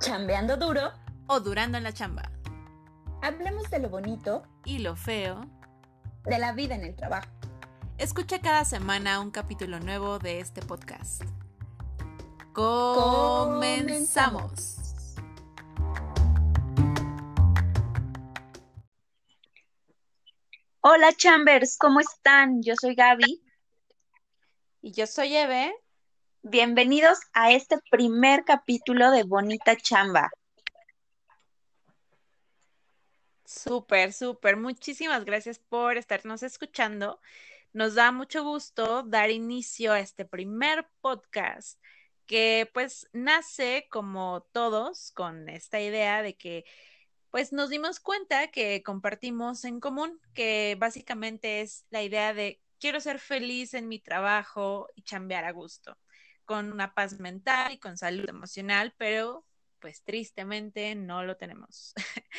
chambeando 0.00 0.56
duro 0.56 0.92
o 1.26 1.40
durando 1.40 1.76
en 1.78 1.84
la 1.84 1.92
chamba. 1.92 2.30
Hablemos 3.22 3.68
de 3.70 3.80
lo 3.80 3.88
bonito 3.88 4.44
y 4.64 4.78
lo 4.78 4.94
feo 4.96 5.40
de 6.24 6.38
la 6.38 6.52
vida 6.52 6.74
en 6.76 6.84
el 6.84 6.94
trabajo. 6.94 7.28
Escucha 7.98 8.40
cada 8.40 8.64
semana 8.64 9.20
un 9.20 9.30
capítulo 9.32 9.80
nuevo 9.80 10.18
de 10.20 10.40
este 10.40 10.62
podcast. 10.62 11.22
Comenzamos. 12.52 13.96
Hola 20.80 21.12
Chambers, 21.12 21.76
¿cómo 21.76 21.98
están? 22.00 22.62
Yo 22.62 22.74
soy 22.80 22.94
Gaby. 22.94 23.42
Y 24.80 24.92
yo 24.92 25.08
soy 25.08 25.36
Eve. 25.36 25.74
Bienvenidos 26.42 27.18
a 27.32 27.50
este 27.52 27.78
primer 27.90 28.44
capítulo 28.44 29.10
de 29.10 29.24
Bonita 29.24 29.76
Chamba. 29.76 30.30
Súper, 33.44 34.12
súper. 34.12 34.56
Muchísimas 34.56 35.24
gracias 35.24 35.58
por 35.58 35.96
estarnos 35.96 36.42
escuchando. 36.42 37.20
Nos 37.72 37.96
da 37.96 38.12
mucho 38.12 38.44
gusto 38.44 39.02
dar 39.02 39.30
inicio 39.30 39.92
a 39.92 40.00
este 40.00 40.24
primer 40.24 40.88
podcast 41.00 41.80
que 42.26 42.70
pues 42.72 43.08
nace 43.12 43.88
como 43.90 44.46
todos 44.52 45.10
con 45.12 45.48
esta 45.48 45.80
idea 45.80 46.22
de 46.22 46.36
que 46.36 46.64
pues 47.30 47.52
nos 47.52 47.70
dimos 47.70 48.00
cuenta 48.00 48.48
que 48.48 48.82
compartimos 48.82 49.64
en 49.64 49.80
común, 49.80 50.20
que 50.34 50.76
básicamente 50.78 51.62
es 51.62 51.84
la 51.90 52.02
idea 52.02 52.32
de 52.32 52.60
quiero 52.78 53.00
ser 53.00 53.18
feliz 53.18 53.74
en 53.74 53.88
mi 53.88 53.98
trabajo 53.98 54.88
y 54.94 55.02
chambear 55.02 55.44
a 55.44 55.52
gusto, 55.52 55.98
con 56.48 56.72
una 56.72 56.94
paz 56.94 57.20
mental 57.20 57.72
y 57.72 57.78
con 57.78 57.98
salud 57.98 58.26
emocional, 58.26 58.94
pero 58.96 59.44
pues 59.80 60.02
tristemente 60.02 60.94
no 60.94 61.22
lo 61.22 61.36
tenemos. 61.36 61.92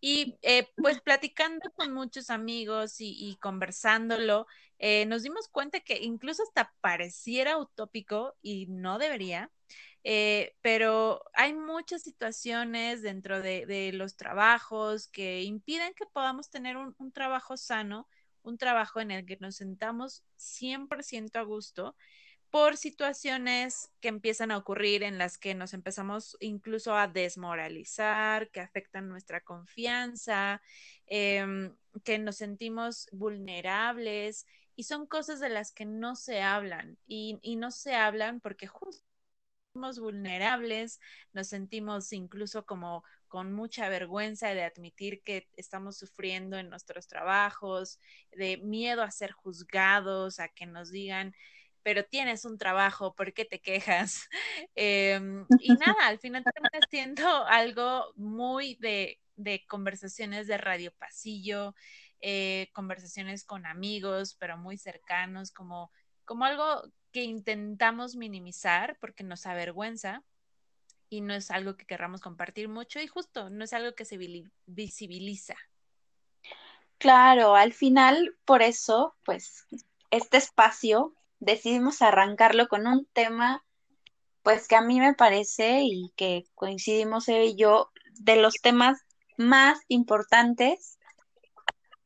y 0.00 0.36
eh, 0.42 0.68
pues 0.76 1.00
platicando 1.04 1.70
con 1.76 1.92
muchos 1.94 2.28
amigos 2.28 2.96
y, 2.98 3.38
conversándolo, 3.40 4.48
eh, 4.80 5.06
nos 5.06 5.22
dimos 5.22 5.46
cuenta 5.48 5.78
que 5.78 6.02
incluso 6.02 6.42
hasta 6.42 6.74
pareciera 6.80 7.56
utópico 7.56 8.34
y 8.42 8.66
no 8.66 8.98
debería, 8.98 9.52
eh, 10.02 10.56
pero 10.60 11.22
hay 11.32 11.54
muchas 11.54 12.02
situaciones 12.02 13.00
dentro 13.00 13.40
de, 13.40 13.92
los 13.94 14.16
trabajos 14.16 15.06
que 15.06 15.44
impiden 15.44 15.94
que 15.94 16.06
podamos 16.06 16.50
tener 16.50 16.76
un, 16.76 16.96
un 16.98 17.12
trabajo 17.12 17.56
sano, 17.56 18.08
un 18.42 18.58
trabajo 18.58 19.00
en 19.00 19.12
el 19.12 19.24
que 19.24 19.36
nos 19.36 19.54
sentamos 19.54 20.24
100% 20.36 21.36
a 21.36 21.42
gusto 21.42 21.94
por 22.52 22.76
situaciones 22.76 23.90
que 24.02 24.08
empiezan 24.08 24.50
a 24.50 24.58
ocurrir 24.58 25.02
en 25.04 25.16
las 25.16 25.38
que 25.38 25.54
nos 25.54 25.72
empezamos 25.72 26.36
incluso 26.38 26.94
a 26.94 27.08
desmoralizar, 27.08 28.50
que 28.50 28.60
afectan 28.60 29.08
nuestra 29.08 29.40
confianza, 29.40 30.60
em, 31.06 31.74
que 32.04 32.18
nos 32.18 32.36
sentimos 32.36 33.08
vulnerables 33.10 34.46
y 34.76 34.82
son 34.84 35.06
cosas 35.06 35.40
de 35.40 35.48
las 35.48 35.72
que 35.72 35.86
no 35.86 36.14
se 36.14 36.42
hablan 36.42 36.98
y, 37.06 37.38
y 37.40 37.56
no 37.56 37.70
se 37.70 37.94
hablan 37.94 38.40
porque 38.40 38.66
justo 38.66 39.02
somos 39.72 39.98
vulnerables, 39.98 41.00
nos 41.32 41.48
sentimos 41.48 42.12
incluso 42.12 42.66
como 42.66 43.02
con 43.28 43.50
mucha 43.54 43.88
vergüenza 43.88 44.48
de 44.52 44.64
admitir 44.64 45.22
que 45.22 45.48
estamos 45.56 45.96
sufriendo 45.96 46.58
en 46.58 46.68
nuestros 46.68 47.08
trabajos, 47.08 47.98
de 48.32 48.58
miedo 48.58 49.02
a 49.02 49.10
ser 49.10 49.32
juzgados, 49.32 50.38
a 50.38 50.48
que 50.48 50.66
nos 50.66 50.90
digan, 50.90 51.34
pero 51.82 52.04
tienes 52.04 52.44
un 52.44 52.58
trabajo, 52.58 53.14
¿por 53.14 53.32
qué 53.32 53.44
te 53.44 53.60
quejas? 53.60 54.28
Em, 54.74 55.46
y 55.60 55.68
nada, 55.96 56.06
al 56.06 56.18
final 56.18 56.44
termina 56.44 56.86
siendo 56.90 57.22
algo 57.46 58.12
muy 58.16 58.76
de, 58.76 59.18
conversaciones 59.68 60.46
de 60.46 60.58
radio 60.58 60.92
pasillo, 60.92 61.74
eh, 62.20 62.68
conversaciones 62.72 63.44
con 63.44 63.66
amigos, 63.66 64.36
pero 64.38 64.56
muy 64.56 64.78
cercanos, 64.78 65.50
como, 65.50 65.90
como 66.24 66.44
algo 66.44 66.82
que 67.10 67.24
intentamos 67.24 68.16
minimizar 68.16 68.96
porque 69.00 69.24
nos 69.24 69.46
avergüenza 69.46 70.22
y 71.08 71.20
no 71.20 71.34
es 71.34 71.50
algo 71.50 71.76
que 71.76 71.84
querramos 71.84 72.20
compartir 72.20 72.68
mucho 72.68 73.00
y 73.00 73.06
justo 73.06 73.50
no 73.50 73.64
es 73.64 73.72
algo 73.74 73.94
que 73.94 74.06
se 74.06 74.18
visibiliza. 74.66 75.56
Claro, 76.96 77.56
al 77.56 77.72
final, 77.72 78.36
por 78.44 78.62
eso, 78.62 79.16
pues, 79.24 79.66
este 80.10 80.36
espacio 80.36 81.14
decidimos 81.42 82.02
arrancarlo 82.02 82.68
con 82.68 82.86
un 82.86 83.04
tema, 83.12 83.64
pues 84.42 84.68
que 84.68 84.76
a 84.76 84.80
mí 84.80 85.00
me 85.00 85.14
parece 85.14 85.80
y 85.82 86.12
que 86.16 86.44
coincidimos 86.54 87.28
Eve 87.28 87.46
y 87.46 87.56
yo, 87.56 87.90
de 88.20 88.36
los 88.36 88.54
temas 88.62 89.00
más 89.36 89.80
importantes 89.88 90.98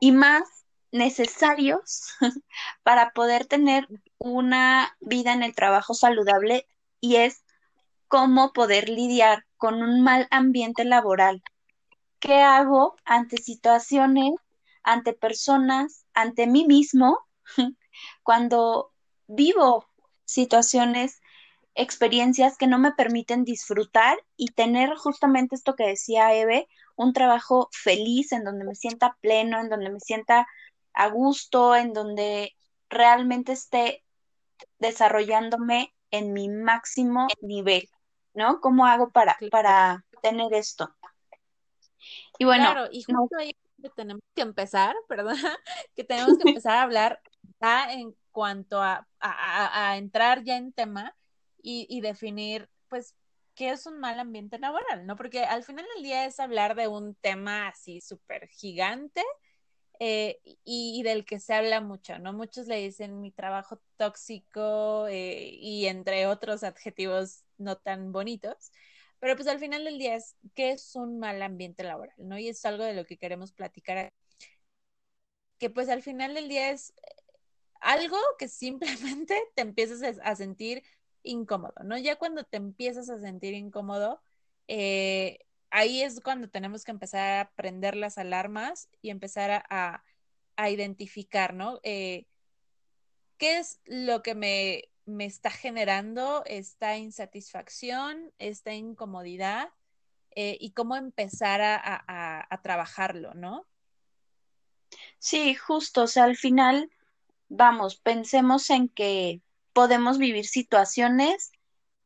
y 0.00 0.12
más 0.12 0.42
necesarios 0.90 2.14
para 2.82 3.10
poder 3.10 3.44
tener 3.44 3.86
una 4.16 4.96
vida 5.00 5.34
en 5.34 5.42
el 5.42 5.54
trabajo 5.54 5.92
saludable 5.92 6.66
y 7.00 7.16
es 7.16 7.44
cómo 8.08 8.54
poder 8.54 8.88
lidiar 8.88 9.44
con 9.58 9.82
un 9.82 10.02
mal 10.02 10.28
ambiente 10.30 10.84
laboral. 10.86 11.42
¿Qué 12.20 12.40
hago 12.40 12.96
ante 13.04 13.36
situaciones, 13.36 14.32
ante 14.82 15.12
personas, 15.12 16.06
ante 16.14 16.46
mí 16.46 16.66
mismo, 16.66 17.18
cuando 18.22 18.94
vivo 19.26 19.86
situaciones, 20.24 21.20
experiencias 21.74 22.56
que 22.56 22.66
no 22.66 22.78
me 22.78 22.92
permiten 22.92 23.44
disfrutar 23.44 24.18
y 24.36 24.48
tener 24.48 24.94
justamente 24.96 25.54
esto 25.54 25.76
que 25.76 25.86
decía 25.86 26.34
Eve, 26.34 26.68
un 26.96 27.12
trabajo 27.12 27.68
feliz, 27.72 28.32
en 28.32 28.44
donde 28.44 28.64
me 28.64 28.74
sienta 28.74 29.16
pleno, 29.20 29.60
en 29.60 29.68
donde 29.68 29.90
me 29.90 30.00
sienta 30.00 30.46
a 30.94 31.08
gusto, 31.08 31.76
en 31.76 31.92
donde 31.92 32.54
realmente 32.88 33.52
esté 33.52 34.02
desarrollándome 34.78 35.94
en 36.10 36.32
mi 36.32 36.48
máximo 36.48 37.28
nivel, 37.42 37.88
¿no? 38.32 38.60
¿Cómo 38.60 38.86
hago 38.86 39.10
para, 39.10 39.36
para 39.50 40.04
tener 40.22 40.54
esto? 40.54 40.94
Y 42.38 42.44
bueno, 42.44 42.64
claro, 42.72 42.88
y 42.90 43.02
justo 43.02 43.36
ahí 43.38 43.54
tenemos 43.94 44.22
que 44.34 44.42
empezar, 44.42 44.94
perdón, 45.08 45.36
que 45.94 46.04
tenemos 46.04 46.38
que 46.38 46.48
empezar 46.48 46.76
a 46.76 46.82
hablar 46.82 47.20
ya 47.60 47.92
en 47.92 48.16
cuanto 48.36 48.82
a, 48.82 49.96
entrar 49.96 50.44
ya 50.44 50.58
en 50.58 50.70
tema 50.70 51.16
y, 51.62 51.86
y, 51.88 52.02
definir, 52.02 52.68
pues, 52.88 53.16
qué 53.54 53.70
es 53.70 53.86
un 53.86 53.98
mal 53.98 54.20
ambiente 54.20 54.58
laboral, 54.58 55.06
¿no? 55.06 55.16
Porque 55.16 55.40
al 55.44 55.64
final 55.64 55.86
del 55.94 56.04
día 56.04 56.26
es 56.26 56.38
hablar 56.38 56.76
de 56.76 56.86
un 56.86 57.14
tema 57.14 57.68
así 57.68 58.02
súper 58.02 58.46
gigante 58.48 59.22
eh, 60.00 60.38
y, 60.64 61.02
del 61.02 61.24
que 61.24 61.40
se 61.40 61.54
habla 61.54 61.80
mucho, 61.80 62.18
¿no? 62.18 62.34
Muchos 62.34 62.66
le 62.66 62.76
dicen 62.76 63.22
mi 63.22 63.30
trabajo 63.32 63.80
tóxico 63.96 65.06
eh, 65.08 65.48
y 65.54 65.86
entre 65.86 66.26
otros 66.26 66.62
adjetivos 66.62 67.44
no 67.56 67.76
tan 67.76 68.12
bonitos, 68.12 68.70
pero 69.18 69.34
pues 69.34 69.48
al 69.48 69.58
final 69.60 69.84
del 69.84 69.98
día 69.98 70.16
es 70.16 70.36
qué 70.54 70.72
es 70.72 70.94
un 70.94 71.18
mal 71.18 71.40
ambiente 71.42 71.84
laboral, 71.84 72.16
¿no? 72.18 72.38
Y 72.38 72.48
es 72.48 72.62
algo 72.66 72.84
de 72.84 72.92
lo 72.92 73.06
que 73.06 73.16
queremos 73.16 73.52
platicar, 73.52 74.12
que 75.58 75.70
pues 75.70 75.88
al 75.88 76.02
final 76.02 76.34
del 76.34 76.48
día 76.50 76.70
es 76.70 76.92
algo 77.80 78.18
que 78.38 78.48
simplemente 78.48 79.36
te 79.54 79.62
empiezas 79.62 80.18
a 80.22 80.36
sentir 80.36 80.82
incómodo, 81.22 81.74
¿no? 81.84 81.98
Ya 81.98 82.16
cuando 82.16 82.44
te 82.44 82.56
empiezas 82.56 83.10
a 83.10 83.20
sentir 83.20 83.54
incómodo, 83.54 84.22
eh, 84.68 85.40
ahí 85.70 86.02
es 86.02 86.20
cuando 86.20 86.48
tenemos 86.48 86.84
que 86.84 86.92
empezar 86.92 87.40
a 87.40 87.50
prender 87.54 87.96
las 87.96 88.18
alarmas 88.18 88.88
y 89.02 89.10
empezar 89.10 89.64
a, 89.68 90.02
identificar, 90.70 91.52
¿no? 91.52 91.80
Eh, 91.82 92.26
¿Qué 93.36 93.58
es 93.58 93.80
lo 93.84 94.22
que 94.22 94.34
me, 94.34 94.84
me, 95.04 95.26
está 95.26 95.50
generando 95.50 96.42
esta 96.46 96.96
insatisfacción, 96.96 98.32
esta 98.38 98.72
incomodidad? 98.72 99.68
Eh, 100.30 100.56
y 100.60 100.72
cómo 100.72 100.96
empezar 100.96 101.60
a, 101.62 102.46
a 102.48 102.62
trabajarlo, 102.62 103.34
¿no? 103.34 103.66
Sí, 105.18 105.54
justo, 105.54 106.04
o 106.04 106.06
sea, 106.06 106.24
al 106.24 106.36
final, 106.36 106.90
vamos, 107.48 107.96
pensemos 107.96 108.70
en 108.70 108.88
que 108.88 109.40
podemos 109.72 110.18
vivir 110.18 110.46
situaciones 110.46 111.52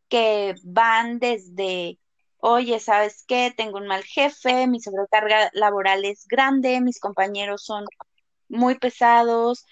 que 0.08 0.54
van 0.64 1.18
desde 1.18 1.98
oye, 2.40 2.80
¿sabes 2.80 3.24
qué? 3.26 3.52
Tengo 3.56 3.78
un 3.78 3.86
mal 3.86 4.02
jefe, 4.02 4.66
mi 4.66 4.80
sobrecarga 4.80 5.50
laboral 5.52 6.04
es 6.04 6.26
grande, 6.26 6.80
mis 6.80 6.98
compañeros 6.98 7.64
son 7.64 7.84
muy 8.48 8.78
pesados, 8.78 9.64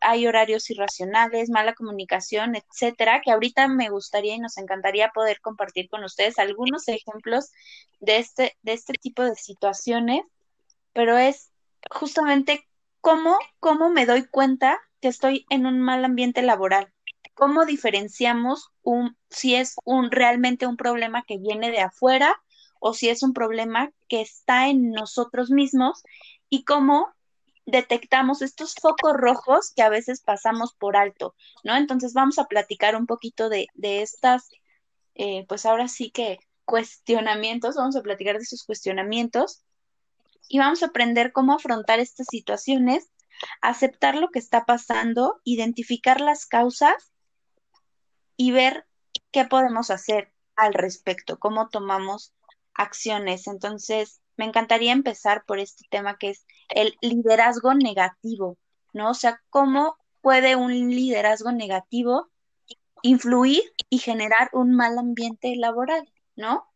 hay 0.00 0.26
horarios 0.26 0.70
irracionales, 0.70 1.50
mala 1.50 1.74
comunicación, 1.74 2.54
etcétera, 2.54 3.20
que 3.24 3.32
ahorita 3.32 3.66
me 3.68 3.88
gustaría 3.88 4.34
y 4.34 4.38
nos 4.38 4.58
encantaría 4.58 5.10
poder 5.10 5.40
compartir 5.40 5.88
con 5.88 6.04
ustedes 6.04 6.38
algunos 6.38 6.86
ejemplos 6.88 7.50
de 8.00 8.18
este, 8.18 8.56
de 8.62 8.72
este 8.74 8.92
tipo 8.94 9.22
de 9.22 9.34
situaciones, 9.34 10.22
pero 10.92 11.18
es 11.18 11.50
justamente 11.90 12.68
cómo, 13.00 13.38
cómo 13.58 13.90
me 13.90 14.06
doy 14.06 14.26
cuenta 14.26 14.80
estoy 15.08 15.46
en 15.50 15.66
un 15.66 15.80
mal 15.80 16.04
ambiente 16.04 16.42
laboral. 16.42 16.92
¿Cómo 17.34 17.66
diferenciamos 17.66 18.70
un, 18.82 19.16
si 19.30 19.54
es 19.54 19.76
un 19.84 20.10
realmente 20.10 20.66
un 20.66 20.76
problema 20.76 21.24
que 21.26 21.38
viene 21.38 21.70
de 21.70 21.80
afuera 21.80 22.34
o 22.80 22.94
si 22.94 23.08
es 23.08 23.22
un 23.22 23.32
problema 23.32 23.90
que 24.08 24.20
está 24.20 24.68
en 24.68 24.90
nosotros 24.90 25.50
mismos 25.50 26.02
y 26.48 26.64
cómo 26.64 27.08
detectamos 27.66 28.42
estos 28.42 28.74
focos 28.80 29.12
rojos 29.14 29.72
que 29.74 29.82
a 29.82 29.88
veces 29.88 30.22
pasamos 30.22 30.72
por 30.72 30.96
alto, 30.96 31.34
¿no? 31.64 31.76
Entonces 31.76 32.12
vamos 32.14 32.38
a 32.38 32.44
platicar 32.44 32.94
un 32.94 33.06
poquito 33.06 33.48
de, 33.48 33.68
estas, 33.74 34.48
eh, 35.14 35.44
pues 35.48 35.66
ahora 35.66 35.88
sí 35.88 36.10
que 36.10 36.38
cuestionamientos, 36.64 37.76
vamos 37.76 37.96
a 37.96 38.02
platicar 38.02 38.36
de 38.36 38.44
esos 38.44 38.64
cuestionamientos 38.64 39.62
y 40.48 40.58
vamos 40.58 40.82
a 40.82 40.86
aprender 40.86 41.32
cómo 41.32 41.54
afrontar 41.54 41.98
estas 41.98 42.26
situaciones, 42.30 43.08
aceptar 43.60 44.16
lo 44.16 44.30
que 44.30 44.38
está 44.38 44.64
pasando, 44.64 45.40
identificar 45.44 46.20
las 46.20 46.46
causas 46.46 47.12
y 48.36 48.50
ver 48.50 48.86
qué 49.30 49.44
podemos 49.44 49.90
hacer 49.90 50.32
al 50.56 50.74
respecto, 50.74 51.38
cómo 51.38 51.68
tomamos 51.68 52.34
acciones. 52.74 53.46
Entonces, 53.46 54.20
me 54.36 54.44
encantaría 54.44 54.92
empezar 54.92 55.44
por 55.46 55.58
este 55.58 55.84
tema 55.90 56.18
que 56.18 56.30
es 56.30 56.46
el 56.68 56.96
liderazgo 57.00 57.74
negativo, 57.74 58.58
¿no? 58.92 59.10
O 59.10 59.14
sea, 59.14 59.40
cómo 59.50 59.96
puede 60.20 60.56
un 60.56 60.72
liderazgo 60.72 61.52
negativo 61.52 62.28
influir 63.02 63.62
y 63.88 63.98
generar 63.98 64.50
un 64.52 64.74
mal 64.74 64.98
ambiente 64.98 65.54
laboral, 65.56 66.10
¿no? 66.34 66.66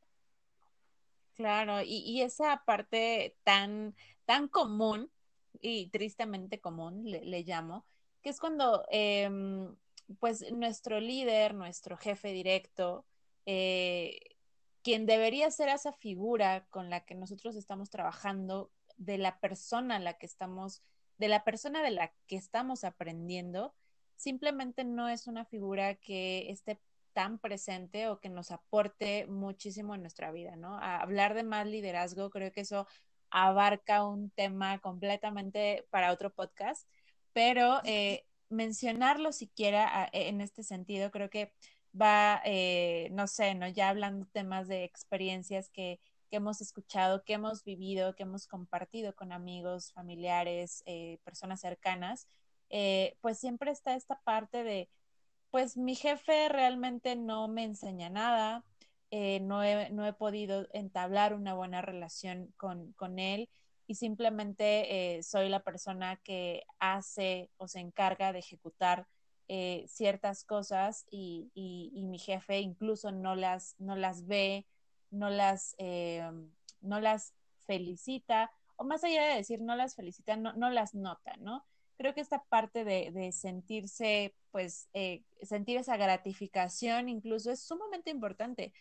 Claro, 1.35 1.81
y, 1.83 2.21
esa 2.21 2.63
parte 2.67 3.35
tan, 3.45 3.97
tan 4.27 4.47
común 4.49 5.11
y 5.61 5.89
tristemente 5.91 6.61
común, 6.61 7.05
le, 7.05 7.43
llamo, 7.43 7.85
que 8.23 8.31
es 8.31 8.41
cuando 8.41 8.85
em, 8.91 9.75
pues 10.19 10.51
nuestro 10.53 11.01
líder, 11.01 11.55
nuestro 11.55 11.97
jefe 11.97 12.33
directo, 12.33 13.07
eh, 13.47 14.19
quien 14.83 15.07
debería 15.07 15.51
ser 15.51 15.69
esa 15.69 15.93
figura 15.93 16.67
con 16.71 16.91
la 16.91 17.05
que 17.05 17.15
nosotros 17.15 17.57
estamos 17.57 17.91
trabajando, 17.91 18.71
de 18.97 19.17
la 19.17 19.41
persona 19.41 19.97
a 19.97 19.99
la 19.99 20.19
que 20.19 20.27
estamos, 20.27 20.83
de 21.17 21.29
la 21.29 21.43
persona 21.43 21.83
de 21.83 21.91
la 21.91 22.13
que 22.27 22.37
estamos 22.37 22.85
aprendiendo, 22.85 23.75
simplemente 24.17 24.85
no 24.85 25.09
es 25.09 25.27
una 25.27 25.47
figura 25.47 25.95
que 25.95 26.51
esté 26.51 26.79
tan 27.15 27.39
presente 27.39 28.09
o 28.09 28.21
que 28.21 28.29
nos 28.29 28.51
aporte 28.51 29.27
muchísimo 29.27 29.95
en 29.95 30.03
nuestra 30.03 30.31
vida, 30.31 30.57
¿no? 30.57 30.77
hablar 30.79 31.35
de 31.35 31.43
más 31.43 31.67
liderazgo, 31.67 32.31
creo 32.31 32.53
que 32.53 32.61
eso 32.61 32.87
abarca 33.31 34.05
un 34.05 34.31
tema 34.31 34.79
completamente 34.81 35.87
para 35.91 36.13
otro 36.13 36.33
podcast, 36.33 36.87
pero 37.33 37.81
eh, 37.85 38.27
mencionarlo 38.49 39.33
siquiera 39.33 40.09
en 40.13 40.41
este 40.41 40.63
sentido, 40.63 41.11
creo 41.11 41.31
que 41.31 41.53
va, 41.99 42.41
eh, 42.45 43.09
no 43.13 43.27
sé, 43.27 43.55
¿no? 43.55 43.69
Ya 43.69 43.89
hablando 43.89 44.27
temas 44.27 44.69
de 44.69 44.85
experiencias 44.85 45.71
que, 45.71 46.01
que, 46.31 46.37
hemos 46.37 46.61
escuchado, 46.61 47.25
que 47.25 47.35
hemos 47.35 47.65
vivido, 47.65 48.15
que 48.15 48.25
hemos 48.25 48.47
compartido 48.47 49.15
con 49.15 49.33
amigos, 49.33 49.93
familiares, 49.93 50.83
eh, 50.87 51.19
personas 51.25 51.61
cercanas, 51.61 52.29
pues 53.21 53.39
siempre 53.39 53.73
está 53.73 53.95
esta 53.95 54.21
parte 54.23 54.63
de, 54.63 54.89
pues 55.51 55.77
mi 55.77 55.97
jefe 55.97 56.49
realmente 56.49 57.17
no 57.17 57.49
me 57.49 57.65
enseña 57.65 58.11
nada, 58.11 58.65
no 59.11 59.65
he, 59.65 59.91
no, 59.91 60.07
he, 60.07 60.13
podido 60.13 60.69
entablar 60.73 61.35
una 61.35 61.55
buena 61.55 61.83
relación 61.83 62.53
con, 62.57 62.93
con 62.93 63.19
él 63.19 63.49
y 63.87 63.97
simplemente 63.97 65.21
soy 65.23 65.49
la 65.49 65.61
persona 65.61 66.17
que 66.17 66.63
hace 66.79 67.51
o 67.57 67.67
se 67.67 67.81
encarga 67.81 68.33
de 68.33 68.39
ejecutar 68.39 69.07
eh, 69.53 69.85
ciertas 69.89 70.45
cosas 70.45 71.07
y, 71.11 71.51
mi 71.57 72.21
jefe 72.21 72.61
incluso 72.61 73.11
no 73.11 73.35
las, 73.35 73.75
no 73.81 73.97
las 73.97 74.29
ve, 74.29 74.65
no 75.11 75.29
las, 75.29 75.75
eh, 75.79 76.23
no 76.81 77.01
las 77.01 77.35
felicita, 77.67 78.53
o 78.77 78.85
más 78.85 79.03
allá 79.03 79.25
de 79.27 79.35
decir 79.35 79.61
no 79.61 79.75
las 79.75 79.97
felicita, 79.97 80.37
no, 80.37 80.53
no 80.53 80.71
las 80.71 80.95
nota, 80.95 81.37
¿no? 81.39 81.67
Creo 81.99 82.15
que 82.15 82.21
esta 82.21 82.45
parte 82.45 82.85
de, 82.85 83.33
sentirse, 83.33 84.37
pues, 84.53 84.89
eh, 84.93 85.25
sentir 85.43 85.79
esa 85.79 85.97
gratificación 85.97 87.09
incluso 87.09 87.51
es 87.51 87.61
sumamente 87.61 88.11
importante. 88.13 88.73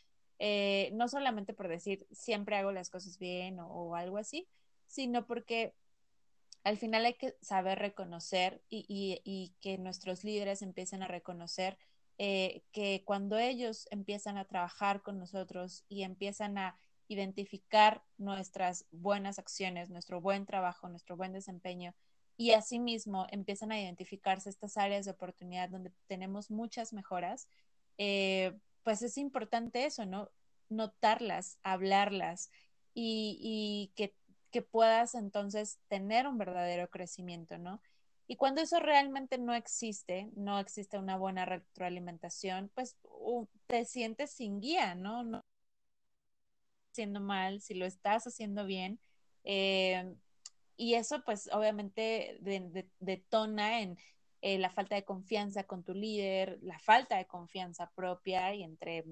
No 0.94 1.08
solamente 1.08 1.54
por 1.54 1.68
decir 1.68 2.08
siempre 2.12 2.56
hago 2.56 2.72
las 2.72 2.90
cosas 2.90 3.20
bien 3.20 3.60
o 3.60 3.96
algo 3.96 4.18
así, 4.18 4.48
sino 4.88 5.26
porque 5.26 5.74
al 6.64 6.78
final 6.78 7.06
hay 7.06 7.14
que 7.14 7.36
saber 7.42 7.80
reconocer 7.80 8.62
y, 8.70 9.54
que 9.62 9.78
nuestros 9.78 10.24
líderes 10.24 10.62
empiecen 10.62 11.04
a 11.04 11.08
reconocer 11.08 11.78
eh, 12.18 12.64
que 12.72 13.04
cuando 13.06 13.38
ellos 13.38 13.88
empiezan 13.92 14.38
a 14.38 14.46
trabajar 14.46 15.02
con 15.02 15.20
nosotros 15.20 15.86
y 15.88 16.04
empiezan 16.04 16.58
a 16.58 16.78
identificar 17.08 18.04
nuestras 18.18 18.86
buenas 18.92 19.40
acciones, 19.40 19.90
nuestro 19.90 20.22
buen 20.22 20.46
trabajo, 20.46 20.90
nuestro 20.90 21.16
buen 21.16 21.34
desempeño, 21.34 21.96
y 22.38 22.52
asimismo 22.52 23.26
empiezan 23.32 23.72
a 23.72 23.80
identificarse 23.82 24.50
estas 24.50 24.78
áreas 24.78 25.06
de 25.06 25.12
oportunidad 25.12 25.70
donde 25.70 25.92
tenemos 26.08 26.52
muchas 26.52 26.94
mejoras, 26.94 27.48
eh, 27.98 28.54
pues 28.84 29.02
es 29.02 29.18
importante 29.18 29.86
eso, 29.86 30.06
¿no? 30.06 30.30
Notarlas, 30.70 31.60
hablarlas 31.64 32.52
y, 32.94 33.94
que 34.52 34.62
puedas 34.64 35.14
entonces 35.14 35.80
tener 35.90 36.28
un 36.28 36.38
verdadero 36.40 36.90
crecimiento, 36.90 37.58
¿no? 37.58 37.82
Y 38.28 38.36
cuando 38.36 38.62
eso 38.62 38.80
realmente 38.80 39.38
no 39.38 39.54
existe, 39.54 40.30
no 40.36 40.60
existe 40.60 40.98
una 40.98 41.18
buena 41.18 41.46
retroalimentación, 41.46 42.72
pues 42.74 42.98
te 43.68 43.86
sientes 43.86 44.32
sin 44.32 44.60
guía, 44.60 44.96
¿no? 44.96 45.24
No 45.24 45.44
haciendo 46.92 47.20
mal, 47.20 47.62
si 47.62 47.74
lo 47.74 47.86
estás 47.86 48.28
haciendo 48.28 48.66
bien. 48.66 49.00
Eh, 49.44 50.16
y 50.76 50.96
eso 50.96 51.24
pues 51.26 51.50
obviamente 51.52 52.38
detona 53.00 53.82
en 53.82 53.98
eh, 54.42 54.58
la 54.58 54.70
falta 54.70 54.96
de 54.96 55.04
confianza 55.04 55.64
con 55.64 55.84
tu 55.84 55.94
líder, 55.94 56.60
la 56.62 56.80
falta 56.80 57.18
de 57.18 57.26
confianza 57.26 57.92
propia 57.96 58.54
y 58.54 58.64
entre 58.64 59.04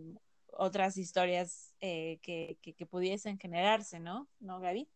otras 0.54 0.98
historias 0.98 1.74
eh, 1.82 2.20
que, 2.22 2.58
que, 2.62 2.86
pudiesen 2.86 3.38
generarse, 3.38 4.00
¿no? 4.00 4.28
¿No, 4.40 4.60
Gaby? 4.60 4.88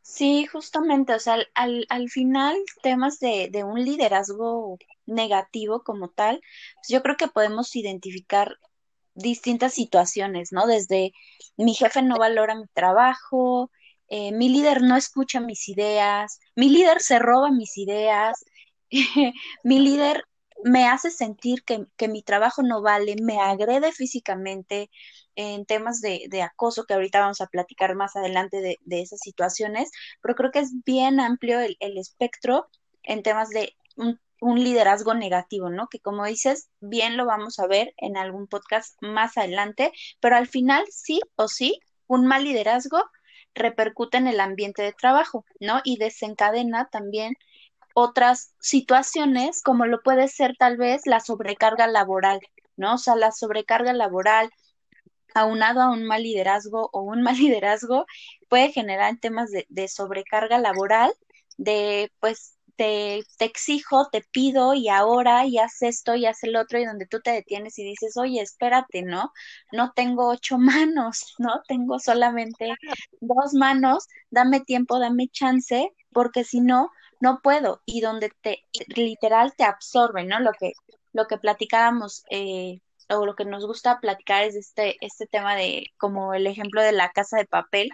Sí, 0.00 0.46
justamente, 0.46 1.12
o 1.14 1.18
sea, 1.18 1.36
al, 1.54 1.86
al 1.90 2.08
final 2.08 2.56
temas 2.82 3.18
de, 3.18 3.48
de, 3.52 3.62
un 3.64 3.84
liderazgo 3.84 4.78
negativo 5.06 5.82
como 5.82 6.08
tal, 6.08 6.40
pues 6.76 6.88
yo 6.88 7.02
creo 7.02 7.16
que 7.16 7.28
podemos 7.28 7.76
identificar 7.76 8.56
distintas 9.14 9.74
situaciones, 9.74 10.52
¿no? 10.52 10.66
Desde 10.66 11.12
mi 11.56 11.74
jefe 11.74 12.02
no 12.02 12.16
valora 12.16 12.54
mi 12.54 12.66
trabajo, 12.72 13.70
eh, 14.08 14.32
mi 14.32 14.48
líder 14.48 14.82
no 14.82 14.96
escucha 14.96 15.40
mis 15.40 15.68
ideas, 15.68 16.40
mi 16.56 16.70
líder 16.70 17.00
se 17.00 17.18
roba 17.18 17.50
mis 17.50 17.76
ideas, 17.76 18.44
mi 19.64 19.78
líder 19.80 20.24
me 20.64 20.86
hace 20.88 21.10
sentir 21.10 21.62
que, 21.64 21.86
que, 21.96 22.08
mi 22.08 22.22
trabajo 22.22 22.62
no 22.62 22.82
vale, 22.82 23.16
me 23.22 23.38
agrede 23.40 23.92
físicamente 23.92 24.90
en 25.36 25.66
temas 25.66 26.00
de, 26.00 26.26
de 26.28 26.42
acoso, 26.42 26.84
que 26.84 26.94
ahorita 26.94 27.20
vamos 27.20 27.40
a 27.40 27.46
platicar 27.46 27.94
más 27.94 28.16
adelante 28.16 28.60
de, 28.60 28.78
de, 28.84 29.02
esas 29.02 29.20
situaciones, 29.20 29.90
pero 30.20 30.34
creo 30.34 30.50
que 30.50 30.58
es 30.60 30.72
bien 30.84 31.20
amplio 31.20 31.60
el, 31.60 31.76
el 31.80 31.96
espectro 31.98 32.68
en 33.04 33.22
temas 33.22 33.50
de 33.50 33.76
un, 33.96 34.20
un, 34.40 34.62
liderazgo 34.62 35.14
negativo, 35.14 35.70
¿no? 35.70 35.88
Que 35.88 36.00
como 36.00 36.24
dices, 36.24 36.70
bien 36.80 37.16
lo 37.16 37.24
vamos 37.26 37.58
a 37.60 37.66
ver 37.68 37.94
en 37.96 38.16
algún 38.16 38.48
podcast 38.48 38.96
más 39.00 39.36
adelante, 39.36 39.92
pero 40.20 40.36
al 40.36 40.48
final 40.48 40.84
sí 40.90 41.20
o 41.36 41.48
sí, 41.48 41.78
un 42.08 42.26
mal 42.26 42.44
liderazgo 42.44 42.98
repercute 43.54 44.18
en 44.18 44.26
el 44.28 44.40
ambiente 44.40 44.82
de 44.82 44.92
trabajo, 44.92 45.44
¿no? 45.60 45.80
Y 45.84 45.98
desencadena 45.98 46.88
también 46.90 47.34
otras 47.98 48.54
situaciones, 48.60 49.62
como 49.62 49.86
lo 49.86 50.02
puede 50.02 50.28
ser 50.28 50.54
tal 50.58 50.76
vez 50.76 51.02
la 51.06 51.20
sobrecarga 51.20 51.86
laboral, 51.88 52.40
¿no? 52.76 52.94
O 52.94 52.98
sea, 52.98 53.16
la 53.16 53.32
sobrecarga 53.32 53.92
laboral 53.92 54.50
aunado 55.34 55.80
a 55.82 55.90
un 55.90 56.04
mal 56.04 56.22
liderazgo 56.22 56.90
o 56.92 57.02
un 57.02 57.22
mal 57.24 57.36
liderazgo 57.38 58.06
puede 58.48 58.72
generar 58.72 59.18
temas 59.20 59.50
de, 59.50 59.66
de 59.68 59.88
sobrecarga 59.88 60.58
laboral, 60.58 61.12
de 61.56 62.12
pues 62.20 62.57
te, 62.78 63.24
te, 63.38 63.44
exijo, 63.44 64.08
te 64.10 64.22
pido 64.30 64.72
y 64.72 64.88
ahora 64.88 65.44
y 65.46 65.58
haz 65.58 65.82
esto 65.82 66.14
y 66.14 66.26
haz 66.26 66.44
el 66.44 66.56
otro 66.56 66.78
y 66.78 66.86
donde 66.86 67.06
tú 67.06 67.20
te 67.20 67.32
detienes 67.32 67.78
y 67.78 67.84
dices, 67.84 68.16
oye, 68.16 68.40
espérate, 68.40 69.02
¿no? 69.02 69.32
No 69.72 69.92
tengo 69.94 70.28
ocho 70.28 70.58
manos, 70.58 71.34
¿no? 71.38 71.60
Tengo 71.66 71.98
solamente 71.98 72.72
dos 73.20 73.52
manos, 73.54 74.06
dame 74.30 74.60
tiempo, 74.60 75.00
dame 75.00 75.28
chance, 75.28 75.92
porque 76.12 76.44
si 76.44 76.60
no, 76.60 76.90
no 77.20 77.40
puedo, 77.42 77.82
y 77.84 78.00
donde 78.00 78.30
te 78.40 78.64
literal 78.94 79.54
te 79.56 79.64
absorbe, 79.64 80.24
¿no? 80.24 80.38
Lo 80.38 80.52
que, 80.52 80.72
lo 81.12 81.26
que 81.26 81.38
platicábamos, 81.38 82.22
eh, 82.30 82.80
o 83.10 83.26
lo 83.26 83.34
que 83.34 83.44
nos 83.44 83.66
gusta 83.66 84.00
platicar 84.00 84.44
es 84.44 84.54
este, 84.54 84.96
este 85.00 85.26
tema 85.26 85.56
de, 85.56 85.86
como 85.96 86.32
el 86.34 86.46
ejemplo 86.46 86.80
de 86.82 86.92
la 86.92 87.10
casa 87.10 87.38
de 87.38 87.46
papel, 87.46 87.90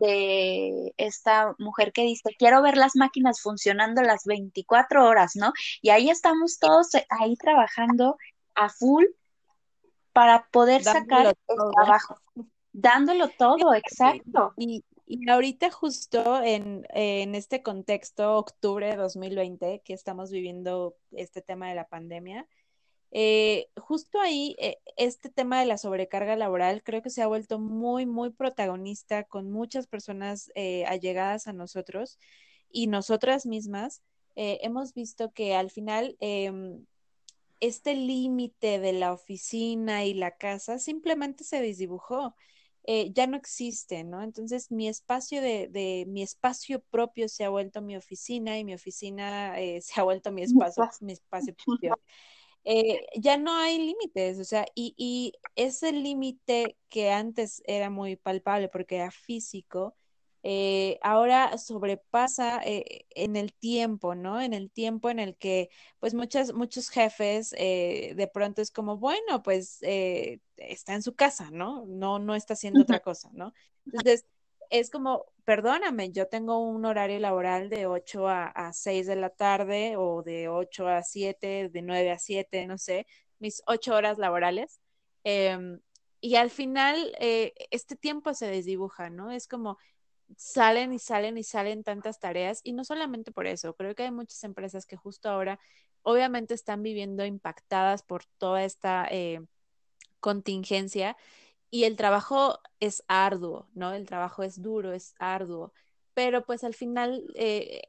de 0.00 0.94
esta 0.96 1.54
mujer 1.58 1.92
que 1.92 2.02
dice, 2.02 2.34
quiero 2.38 2.62
ver 2.62 2.76
las 2.76 2.96
máquinas 2.96 3.40
funcionando 3.40 4.02
las 4.02 4.24
24 4.24 5.06
horas, 5.06 5.36
¿no? 5.36 5.52
Y 5.82 5.90
ahí 5.90 6.10
estamos 6.10 6.58
todos 6.58 6.90
ahí 7.08 7.36
trabajando 7.36 8.16
a 8.54 8.68
full 8.68 9.04
para 10.12 10.48
poder 10.50 10.82
sacar 10.82 11.26
el 11.26 11.72
trabajo 11.74 12.20
dándolo 12.72 13.28
todo, 13.28 13.74
exacto. 13.74 14.52
Y, 14.56 14.84
y 15.06 15.28
ahorita 15.28 15.70
justo 15.70 16.42
en, 16.42 16.86
en, 16.90 17.34
este 17.34 17.62
contexto, 17.62 18.36
octubre 18.36 18.88
de 18.88 18.96
2020, 18.96 19.82
que 19.84 19.94
estamos 19.94 20.30
viviendo 20.30 20.96
este 21.12 21.42
tema 21.42 21.68
de 21.68 21.74
la 21.74 21.88
pandemia, 21.88 22.46
eh, 23.10 23.68
justo 23.76 24.20
ahí, 24.20 24.54
eh, 24.58 24.78
este 24.96 25.30
tema 25.30 25.60
de 25.60 25.66
la 25.66 25.78
sobrecarga 25.78 26.36
laboral 26.36 26.82
creo 26.82 27.02
que 27.02 27.10
se 27.10 27.22
ha 27.22 27.26
vuelto 27.26 27.58
muy, 27.58 28.06
muy 28.06 28.30
protagonista 28.30 29.24
con 29.24 29.50
muchas 29.50 29.86
personas 29.86 30.50
eh, 30.54 30.84
allegadas 30.86 31.46
a 31.46 31.52
nosotros 31.52 32.18
y 32.70 32.86
nosotras 32.88 33.46
mismas. 33.46 34.02
Eh, 34.36 34.58
hemos 34.62 34.94
visto 34.94 35.32
que 35.32 35.54
al 35.54 35.70
final 35.70 36.16
em, 36.20 36.84
este 37.60 37.94
límite 37.94 38.78
de 38.78 38.92
la 38.92 39.12
oficina 39.12 40.04
y 40.04 40.14
la 40.14 40.36
casa 40.36 40.78
simplemente 40.78 41.44
se 41.44 41.60
desdibujó. 41.60 42.34
ya 43.14 43.26
no 43.26 43.36
existe, 43.36 44.02
¿no? 44.04 44.22
Entonces 44.22 44.70
mi 44.70 44.88
espacio 44.88 45.42
de, 45.42 45.68
de, 45.68 46.04
mi 46.08 46.22
espacio 46.22 46.80
propio 46.90 47.28
se 47.28 47.44
ha 47.44 47.50
vuelto 47.50 47.82
mi 47.82 47.96
oficina 47.96 48.58
y 48.58 48.64
mi 48.64 48.74
oficina 48.74 49.54
se 49.82 50.00
ha 50.00 50.04
vuelto 50.04 50.32
mi 50.32 50.42
espacio, 50.42 50.88
mi 51.00 51.12
espacio 51.12 51.54
propio. 51.64 51.96
Eh, 52.70 53.06
ya 53.16 53.38
no 53.38 53.54
hay 53.54 53.78
límites, 53.78 54.38
o 54.38 54.44
sea, 54.44 54.66
y, 54.74 54.92
y 54.98 55.32
ese 55.56 55.90
límite 55.90 56.76
que 56.90 57.10
antes 57.10 57.62
era 57.64 57.88
muy 57.88 58.16
palpable 58.16 58.68
porque 58.68 58.96
era 58.96 59.10
físico, 59.10 59.96
eh, 60.42 60.98
ahora 61.00 61.56
sobrepasa 61.56 62.60
eh, 62.62 63.06
en 63.14 63.36
el 63.36 63.54
tiempo, 63.54 64.14
¿no? 64.14 64.38
En 64.38 64.52
el 64.52 64.70
tiempo 64.70 65.08
en 65.08 65.18
el 65.18 65.34
que, 65.36 65.70
pues, 65.98 66.12
muchas, 66.12 66.52
muchos 66.52 66.90
jefes 66.90 67.52
de 67.52 68.30
pronto 68.34 68.60
es 68.60 68.70
como, 68.70 68.98
bueno, 68.98 69.42
pues 69.42 69.78
está 69.80 70.92
en 70.92 71.02
su 71.02 71.14
casa, 71.14 71.50
¿no? 71.50 71.86
No, 71.86 72.18
no 72.18 72.34
está 72.34 72.52
haciendo 72.52 72.82
otra 72.82 73.00
cosa, 73.00 73.30
¿no? 73.32 73.54
Entonces, 73.86 74.26
es 74.68 74.90
como, 74.90 75.24
perdóname, 75.48 76.12
yo 76.12 76.28
tengo 76.28 76.58
un 76.58 76.84
horario 76.84 77.18
laboral 77.20 77.70
de 77.70 77.86
8 77.86 78.28
a, 78.28 78.48
a 78.48 78.74
6 78.74 79.06
de 79.06 79.16
la 79.16 79.30
tarde 79.30 79.96
o 79.96 80.22
de 80.22 80.46
8 80.50 80.86
a 80.88 81.02
7, 81.02 81.70
de 81.70 81.80
9 81.80 82.10
a 82.10 82.18
7, 82.18 82.66
no 82.66 82.76
sé, 82.76 83.06
mis 83.38 83.62
8 83.66 83.94
horas 83.94 84.18
laborales. 84.18 84.78
Eh, 85.24 85.56
y 86.20 86.34
al 86.34 86.50
final, 86.50 87.14
eh, 87.18 87.54
este 87.70 87.96
tiempo 87.96 88.34
se 88.34 88.46
desdibuja, 88.46 89.08
¿no? 89.08 89.30
Es 89.30 89.48
como 89.48 89.78
salen 90.36 90.92
y 90.92 90.98
salen 90.98 91.38
y 91.38 91.44
salen 91.44 91.82
tantas 91.82 92.20
tareas 92.20 92.60
y 92.62 92.74
no 92.74 92.84
solamente 92.84 93.32
por 93.32 93.46
eso, 93.46 93.74
creo 93.74 93.94
que 93.94 94.02
hay 94.02 94.10
muchas 94.10 94.44
empresas 94.44 94.84
que 94.84 94.98
justo 94.98 95.30
ahora 95.30 95.58
obviamente 96.02 96.52
están 96.52 96.82
viviendo 96.82 97.24
impactadas 97.24 98.02
por 98.02 98.26
toda 98.36 98.64
esta 98.64 99.08
eh, 99.10 99.40
contingencia 100.20 101.16
y 101.70 101.84
el 101.84 101.96
trabajo 101.96 102.60
es 102.80 103.02
arduo, 103.08 103.68
¿no? 103.74 103.92
El 103.92 104.06
trabajo 104.06 104.42
es 104.42 104.62
duro, 104.62 104.92
es 104.92 105.14
arduo, 105.18 105.72
pero 106.14 106.44
pues 106.44 106.64
al 106.64 106.74
final 106.74 107.24
eh, 107.34 107.82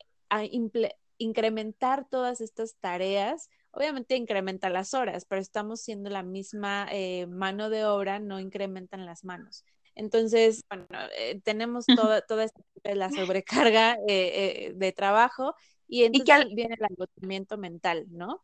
incrementar 1.18 2.08
todas 2.10 2.42
estas 2.42 2.76
tareas, 2.78 3.50
obviamente 3.72 4.16
incrementa 4.16 4.70
las 4.70 4.94
horas, 4.94 5.26
pero 5.26 5.42
estamos 5.42 5.82
siendo 5.82 6.10
la 6.10 6.24
misma 6.24 6.88
eh, 6.92 7.26
mano 7.28 7.70
de 7.70 7.86
obra, 7.86 8.20
no 8.20 8.40
incrementan 8.40 9.06
las 9.06 9.24
manos. 9.24 9.66
Entonces, 9.96 10.64
bueno, 10.70 10.88
eh, 11.18 11.42
tenemos 11.44 11.86
toda, 11.86 12.22
toda 12.22 12.46
esta, 12.46 12.62
la 12.84 13.10
sobrecarga 13.12 13.98
de 14.06 14.94
trabajo 14.96 15.56
y 15.88 16.04
entonces 16.04 16.54
viene 16.54 16.76
el 16.78 16.86
agotamiento 16.86 17.58
mental, 17.58 18.06
¿no? 18.10 18.44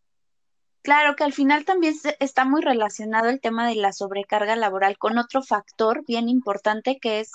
Claro 0.86 1.16
que 1.16 1.24
al 1.24 1.34
final 1.34 1.66
también 1.66 1.96
está 2.20 2.46
muy 2.46 2.62
relacionado 2.62 3.30
el 3.30 3.42
tema 3.42 3.68
de 3.68 3.74
la 3.74 3.92
sobrecarga 3.92 4.56
laboral 4.56 5.00
con 5.00 5.18
otro 5.18 5.42
factor 5.42 6.06
bien 6.06 6.30
importante 6.30 7.00
que 7.02 7.22
es 7.22 7.32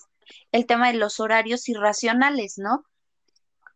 el 0.52 0.66
tema 0.66 0.86
de 0.86 0.98
los 0.98 1.18
horarios 1.18 1.68
irracionales, 1.68 2.58
¿no? 2.58 2.84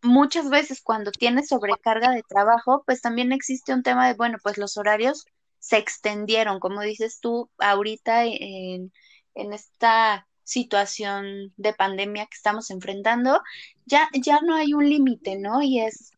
Muchas 0.01 0.49
veces 0.49 0.81
cuando 0.81 1.11
tienes 1.11 1.49
sobrecarga 1.49 2.13
de 2.13 2.23
trabajo, 2.23 2.85
pues 2.87 3.01
también 3.01 3.33
existe 3.33 3.75
un 3.75 3.83
tema 3.83 4.07
de, 4.07 4.15
bueno, 4.15 4.39
pues 4.41 4.59
los 4.59 4.77
horarios 4.77 5.25
se 5.59 5.79
extendieron, 5.79 6.61
como 6.61 6.81
dices 6.83 7.19
tú, 7.19 7.51
ahorita 7.59 8.27
en, 8.27 8.93
en 9.35 9.53
esta 9.53 10.29
situación 10.45 11.53
de 11.57 11.73
pandemia 11.75 12.27
que 12.27 12.37
estamos 12.37 12.71
enfrentando, 12.71 13.43
ya, 13.87 14.09
ya 14.13 14.39
no 14.41 14.55
hay 14.55 14.73
un 14.73 14.89
límite, 14.89 15.37
¿no? 15.37 15.63
Y 15.63 15.81
es, 15.81 16.13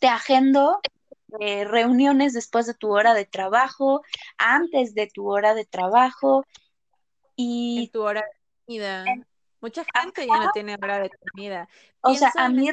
te 0.00 0.08
agendo 0.08 0.80
eh, 1.38 1.64
reuniones 1.64 2.32
después 2.32 2.66
de 2.66 2.74
tu 2.74 2.92
hora 2.92 3.14
de 3.14 3.24
trabajo, 3.24 4.02
antes 4.38 4.94
de 4.94 5.06
tu 5.06 5.30
hora 5.30 5.54
de 5.54 5.64
trabajo 5.64 6.44
y... 7.36 7.88
tu 7.92 8.02
hora 8.02 8.22
de 8.22 8.64
comida. 8.66 9.04
Mucha 9.60 9.84
gente 9.94 10.26
ya 10.26 10.38
no 10.38 10.50
tiene 10.52 10.74
hora 10.74 11.00
de 11.00 11.10
comida. 11.10 11.68
O 12.00 12.14
sea, 12.14 12.32
a 12.36 12.48
mí, 12.48 12.68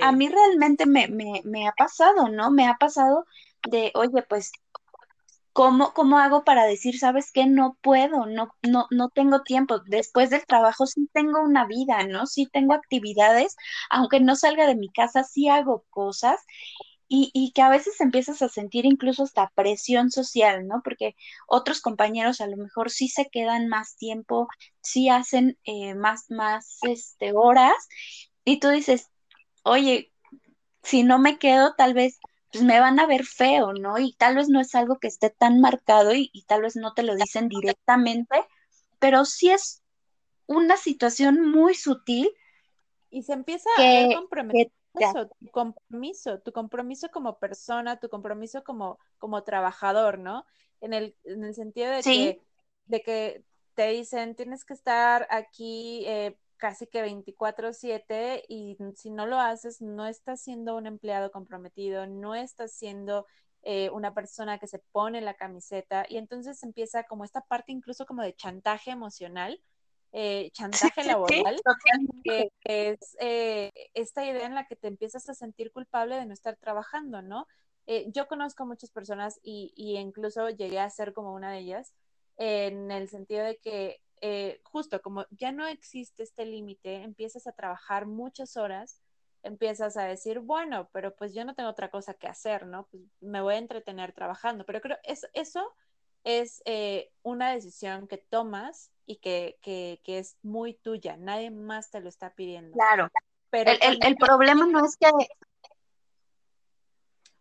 a 0.00 0.12
mí 0.12 0.28
realmente 0.28 0.86
me, 0.86 1.08
me, 1.08 1.42
me 1.44 1.66
ha 1.66 1.72
pasado, 1.72 2.28
¿no? 2.28 2.50
Me 2.50 2.68
ha 2.68 2.74
pasado 2.74 3.26
de, 3.68 3.90
oye, 3.94 4.22
pues 4.22 4.52
¿Cómo, 5.56 5.94
¿Cómo, 5.94 6.18
hago 6.18 6.44
para 6.44 6.66
decir, 6.66 6.98
sabes 6.98 7.32
qué? 7.32 7.46
No 7.46 7.78
puedo, 7.80 8.26
no, 8.26 8.50
no, 8.60 8.86
no 8.90 9.08
tengo 9.08 9.40
tiempo. 9.40 9.78
Después 9.78 10.28
del 10.28 10.44
trabajo 10.44 10.84
sí 10.86 11.08
tengo 11.14 11.40
una 11.40 11.66
vida, 11.66 12.06
¿no? 12.06 12.26
Sí 12.26 12.46
tengo 12.52 12.74
actividades, 12.74 13.56
aunque 13.88 14.20
no 14.20 14.36
salga 14.36 14.66
de 14.66 14.74
mi 14.74 14.90
casa, 14.90 15.24
sí 15.24 15.48
hago 15.48 15.86
cosas 15.88 16.44
y, 17.08 17.30
y, 17.34 17.52
que 17.52 17.62
a 17.62 17.68
veces 17.68 18.00
empiezas 18.00 18.42
a 18.42 18.48
sentir 18.48 18.84
incluso 18.84 19.22
hasta 19.22 19.52
presión 19.54 20.10
social, 20.10 20.66
¿no? 20.66 20.80
Porque 20.82 21.14
otros 21.46 21.80
compañeros 21.80 22.40
a 22.40 22.48
lo 22.48 22.56
mejor 22.56 22.90
sí 22.90 23.08
se 23.08 23.28
quedan 23.28 23.68
más 23.68 23.96
tiempo, 23.96 24.48
sí 24.80 25.08
hacen 25.08 25.58
eh, 25.64 25.94
más, 25.94 26.30
más 26.30 26.78
este, 26.82 27.32
horas, 27.32 27.74
y 28.44 28.58
tú 28.60 28.68
dices, 28.68 29.10
oye, 29.62 30.12
si 30.82 31.02
no 31.02 31.18
me 31.18 31.38
quedo, 31.38 31.74
tal 31.74 31.94
vez 31.94 32.18
pues 32.52 32.64
me 32.64 32.80
van 32.80 33.00
a 33.00 33.06
ver 33.06 33.24
feo, 33.24 33.72
¿no? 33.72 33.98
Y 33.98 34.14
tal 34.14 34.36
vez 34.36 34.48
no 34.48 34.60
es 34.60 34.74
algo 34.74 34.98
que 34.98 35.08
esté 35.08 35.30
tan 35.30 35.60
marcado 35.60 36.14
y, 36.14 36.30
y 36.32 36.44
tal 36.44 36.62
vez 36.62 36.76
no 36.76 36.94
te 36.94 37.02
lo 37.02 37.16
dicen 37.16 37.48
directamente, 37.48 38.36
pero 38.98 39.24
sí 39.24 39.50
es 39.50 39.82
una 40.46 40.76
situación 40.76 41.50
muy 41.50 41.74
sutil. 41.74 42.30
Y 43.10 43.22
se 43.22 43.32
empieza 43.32 43.68
a 43.76 43.82
ver 43.82 44.16
eso, 45.00 45.28
tu 45.28 45.50
compromiso, 45.50 46.40
tu 46.40 46.52
compromiso 46.52 47.10
como 47.10 47.38
persona, 47.38 47.98
tu 48.00 48.08
compromiso 48.08 48.64
como, 48.64 48.98
como 49.18 49.42
trabajador, 49.44 50.18
¿no? 50.18 50.44
En 50.80 50.94
el, 50.94 51.16
en 51.24 51.44
el 51.44 51.54
sentido 51.54 51.90
de, 51.90 52.02
que, 52.02 52.40
de 52.86 53.02
que 53.02 53.44
te 53.74 53.88
dicen, 53.88 54.34
tienes 54.34 54.64
que 54.64 54.74
estar 54.74 55.26
aquí 55.30 56.04
eh, 56.06 56.38
casi 56.56 56.86
que 56.86 57.02
24/7 57.02 58.42
y 58.48 58.76
si 58.94 59.10
no 59.10 59.26
lo 59.26 59.38
haces, 59.38 59.80
no 59.80 60.06
estás 60.06 60.40
siendo 60.42 60.76
un 60.76 60.86
empleado 60.86 61.30
comprometido, 61.30 62.06
no 62.06 62.34
estás 62.34 62.72
siendo 62.72 63.26
eh, 63.62 63.90
una 63.90 64.14
persona 64.14 64.58
que 64.58 64.66
se 64.66 64.78
pone 64.78 65.20
la 65.20 65.34
camiseta 65.34 66.06
y 66.08 66.16
entonces 66.18 66.62
empieza 66.62 67.04
como 67.04 67.24
esta 67.24 67.42
parte 67.42 67.72
incluso 67.72 68.06
como 68.06 68.22
de 68.22 68.34
chantaje 68.34 68.90
emocional 68.92 69.60
eh, 70.18 70.50
chantaje 70.94 71.04
laboral, 71.04 71.60
que, 72.24 72.50
es 72.64 73.16
eh, 73.20 73.70
esta 73.92 74.24
idea 74.24 74.46
en 74.46 74.54
la 74.54 74.66
que 74.66 74.74
te 74.74 74.88
empiezas 74.88 75.28
a 75.28 75.34
sentir 75.34 75.70
culpable 75.72 76.16
de 76.16 76.24
no 76.24 76.32
estar 76.32 76.56
trabajando, 76.56 77.20
¿no? 77.20 77.46
Eh, 77.86 78.06
yo 78.08 78.26
conozco 78.26 78.64
muchas 78.64 78.90
personas 78.90 79.38
y, 79.42 79.74
y, 79.76 79.98
incluso 79.98 80.48
llegué 80.48 80.80
a 80.80 80.88
ser 80.88 81.12
como 81.12 81.34
una 81.34 81.52
de 81.52 81.58
ellas, 81.58 81.92
en 82.38 82.90
el 82.90 83.10
sentido 83.10 83.44
de 83.44 83.58
que 83.58 84.00
justo 84.64 85.02
como 85.02 85.26
ya 85.30 85.52
no 85.52 85.66
existe 85.66 86.22
este 86.22 86.46
límite, 86.46 87.02
empiezas 87.02 87.46
a 87.46 87.52
trabajar 87.52 88.06
muchas 88.06 88.56
horas, 88.56 89.02
empiezas 89.42 89.98
a 89.98 90.04
decir, 90.04 90.40
bueno, 90.40 90.88
pero 90.92 91.14
pues 91.14 91.34
yo 91.34 91.44
no 91.44 91.54
tengo 91.54 91.68
otra 91.68 91.90
cosa 91.90 92.14
que 92.14 92.26
hacer, 92.26 92.66
¿no? 92.66 92.88
Pues 92.90 93.02
me 93.20 93.42
voy 93.42 93.54
a 93.54 93.58
entretener 93.58 94.14
trabajando, 94.14 94.64
pero 94.64 94.80
creo 94.80 94.96
es 95.04 95.26
eso 95.34 95.74
es 96.26 96.60
una 97.22 97.52
decisión 97.52 98.08
que 98.08 98.18
tomas 98.18 98.90
y 99.06 99.16
que, 99.18 99.56
que, 99.62 100.00
que, 100.02 100.18
es 100.18 100.36
muy 100.42 100.74
tuya, 100.74 101.16
nadie 101.16 101.52
más 101.52 101.90
te 101.90 102.00
lo 102.00 102.08
está 102.08 102.30
pidiendo. 102.30 102.72
Claro, 102.72 103.08
pero 103.48 103.70
el, 103.70 103.78
el, 103.80 103.98
el 104.02 104.16
problema 104.16 104.66
no 104.66 104.84
es 104.84 104.96
que... 104.96 105.08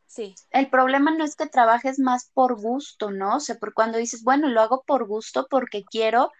Sí. 0.05 0.35
El 0.51 0.69
problema 0.69 1.11
no 1.11 1.25
es 1.25 1.35
que 1.35 1.47
trabajes 1.47 1.97
más 1.97 2.29
por 2.31 2.61
gusto, 2.61 3.09
¿no? 3.09 3.37
O 3.37 3.39
sea, 3.39 3.55
por 3.55 3.73
cuando 3.73 3.97
dices, 3.97 4.23
bueno, 4.23 4.49
lo 4.49 4.61
hago 4.61 4.83
por 4.83 5.07
gusto 5.07 5.47
porque 5.49 5.83
quiero, 5.83 6.31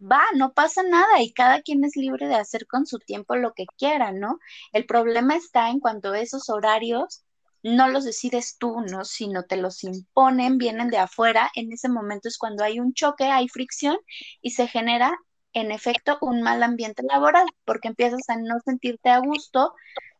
va, 0.00 0.22
no 0.36 0.52
pasa 0.52 0.84
nada 0.84 1.20
y 1.20 1.32
cada 1.32 1.62
quien 1.62 1.84
es 1.84 1.96
libre 1.96 2.28
de 2.28 2.36
hacer 2.36 2.68
con 2.68 2.86
su 2.86 3.00
tiempo 3.00 3.34
lo 3.34 3.54
que 3.54 3.66
quiera, 3.76 4.12
¿no? 4.12 4.38
El 4.72 4.86
problema 4.86 5.34
está 5.34 5.68
en 5.68 5.80
cuanto 5.80 6.14
esos 6.14 6.48
horarios 6.48 7.23
no 7.64 7.88
los 7.88 8.04
decides 8.04 8.56
tú, 8.58 8.82
¿no? 8.82 9.04
Sino 9.04 9.44
te 9.44 9.56
los 9.56 9.82
imponen, 9.84 10.58
vienen 10.58 10.90
de 10.90 10.98
afuera. 10.98 11.50
En 11.54 11.72
ese 11.72 11.88
momento 11.88 12.28
es 12.28 12.38
cuando 12.38 12.62
hay 12.62 12.78
un 12.78 12.92
choque, 12.92 13.24
hay 13.24 13.48
fricción 13.48 13.96
y 14.42 14.50
se 14.50 14.68
genera, 14.68 15.16
en 15.54 15.72
efecto, 15.72 16.18
un 16.20 16.42
mal 16.42 16.62
ambiente 16.62 17.02
laboral, 17.02 17.46
porque 17.64 17.88
empiezas 17.88 18.28
a 18.28 18.36
no 18.36 18.60
sentirte 18.64 19.08
a 19.08 19.18
gusto. 19.18 19.72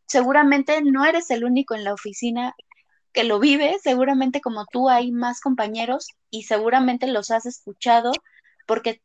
Seguramente 0.06 0.80
no 0.82 1.04
eres 1.04 1.30
el 1.30 1.44
único 1.44 1.74
en 1.74 1.84
la 1.84 1.92
oficina 1.92 2.54
que 3.12 3.24
lo 3.24 3.38
vive, 3.38 3.76
seguramente 3.82 4.40
como 4.40 4.64
tú 4.72 4.88
hay 4.88 5.12
más 5.12 5.40
compañeros 5.40 6.08
y 6.30 6.44
seguramente 6.44 7.06
los 7.06 7.30
has 7.30 7.46
escuchado 7.46 8.12
porque 8.66 9.02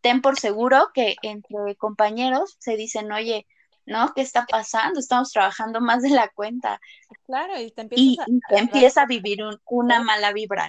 ten 0.00 0.22
por 0.22 0.38
seguro 0.38 0.88
que 0.94 1.16
entre 1.22 1.76
compañeros 1.76 2.56
se 2.58 2.76
dicen, 2.76 3.12
oye, 3.12 3.46
¿no? 3.88 4.12
¿Qué 4.14 4.20
está 4.20 4.46
pasando? 4.46 5.00
Estamos 5.00 5.32
trabajando 5.32 5.80
más 5.80 6.02
de 6.02 6.10
la 6.10 6.28
cuenta. 6.28 6.80
Claro, 7.26 7.58
y 7.60 7.70
te 7.70 7.82
empiezas 7.82 8.26
a, 8.26 8.56
empieza 8.56 9.02
a 9.02 9.06
vivir 9.06 9.40
una 9.66 10.02
mala 10.02 10.32
vibra. 10.32 10.68